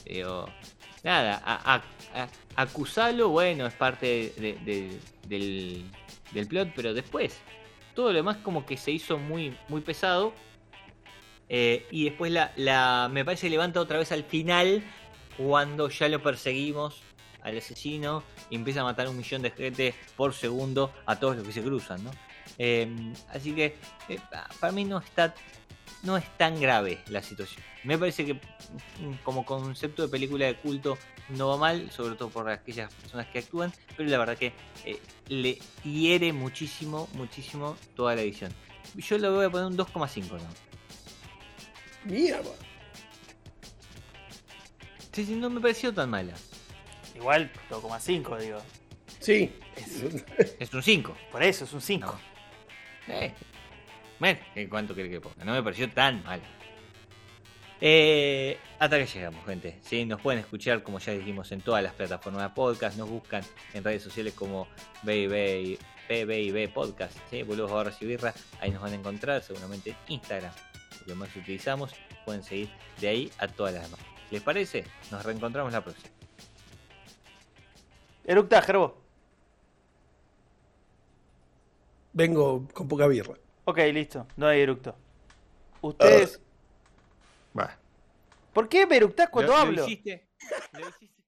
[0.06, 0.47] Digo,
[1.04, 1.76] nada, a-
[2.16, 5.86] a- acusarlo, bueno, es parte de- del,
[6.32, 7.38] del plot, pero después,
[7.93, 10.34] todo lo demás como que se hizo muy, muy pesado.
[11.50, 14.84] Eh, y después la, me parece levanta otra vez al final,
[15.38, 17.02] cuando ya lo perseguimos
[17.41, 21.45] al asesino y empieza a matar un millón de gente por segundo a todos los
[21.45, 22.12] que se cruzan, ¿no?
[22.58, 22.88] Eh,
[23.30, 23.78] así que
[24.10, 25.34] eh, pa- para mí no está
[26.04, 27.64] no es tan grave la situación.
[27.84, 30.97] Me parece que mm, como concepto de película de culto
[31.30, 34.54] no va mal, sobre todo por aquellas personas que actúan, pero la verdad que
[34.86, 38.52] eh, le hiere muchísimo, muchísimo toda la edición.
[38.95, 40.68] Yo le voy a poner un 2,5, ¿no?
[42.06, 42.50] Mierda.
[45.12, 46.34] Sí, sí, no me pareció tan mala.
[47.16, 48.62] Igual 2,5, digo.
[49.20, 49.52] Sí.
[49.76, 50.04] Es-
[50.60, 51.16] Es un 5.
[51.32, 52.20] por eso es un 5.
[53.08, 53.14] No.
[53.14, 53.34] Eh.
[54.20, 55.43] Bueno, ¿qué- ¿cuánto quiere que ponga?
[55.43, 56.43] No me pareció tan mala.
[57.82, 59.80] Eh, hasta que llegamos, gente.
[59.82, 60.06] ¿sí?
[60.06, 62.97] Nos pueden escuchar, como ya dijimos, en todas las plataformas de podcast.
[62.97, 63.41] Nos buscan
[63.74, 64.68] en redes sociales como
[65.04, 65.78] BB
[66.08, 67.18] PBIB Podcast.
[67.30, 67.43] ¿sí?
[67.43, 68.34] Boludos, barras y birra.
[68.60, 70.52] Ahí nos van a encontrar, seguramente en Instagram.
[71.10, 71.91] Lo que más utilizamos.
[72.24, 72.70] Pueden seguir
[73.01, 73.99] de ahí a todas las demás.
[74.30, 74.84] ¿Les parece?
[75.10, 76.10] Nos reencontramos la próxima.
[78.26, 78.95] Eructa, Gerbo.
[82.14, 83.34] Vengo con poca birra.
[83.66, 84.28] Ok, listo.
[84.38, 84.95] No hay eructo.
[85.82, 86.39] Ustedes.
[87.57, 87.76] Va.
[88.53, 89.86] ¿Por qué me eructás cuando ¿Lo- lo hablo?
[89.86, 90.28] hiciste?
[90.74, 91.18] ¿Lo hiciste?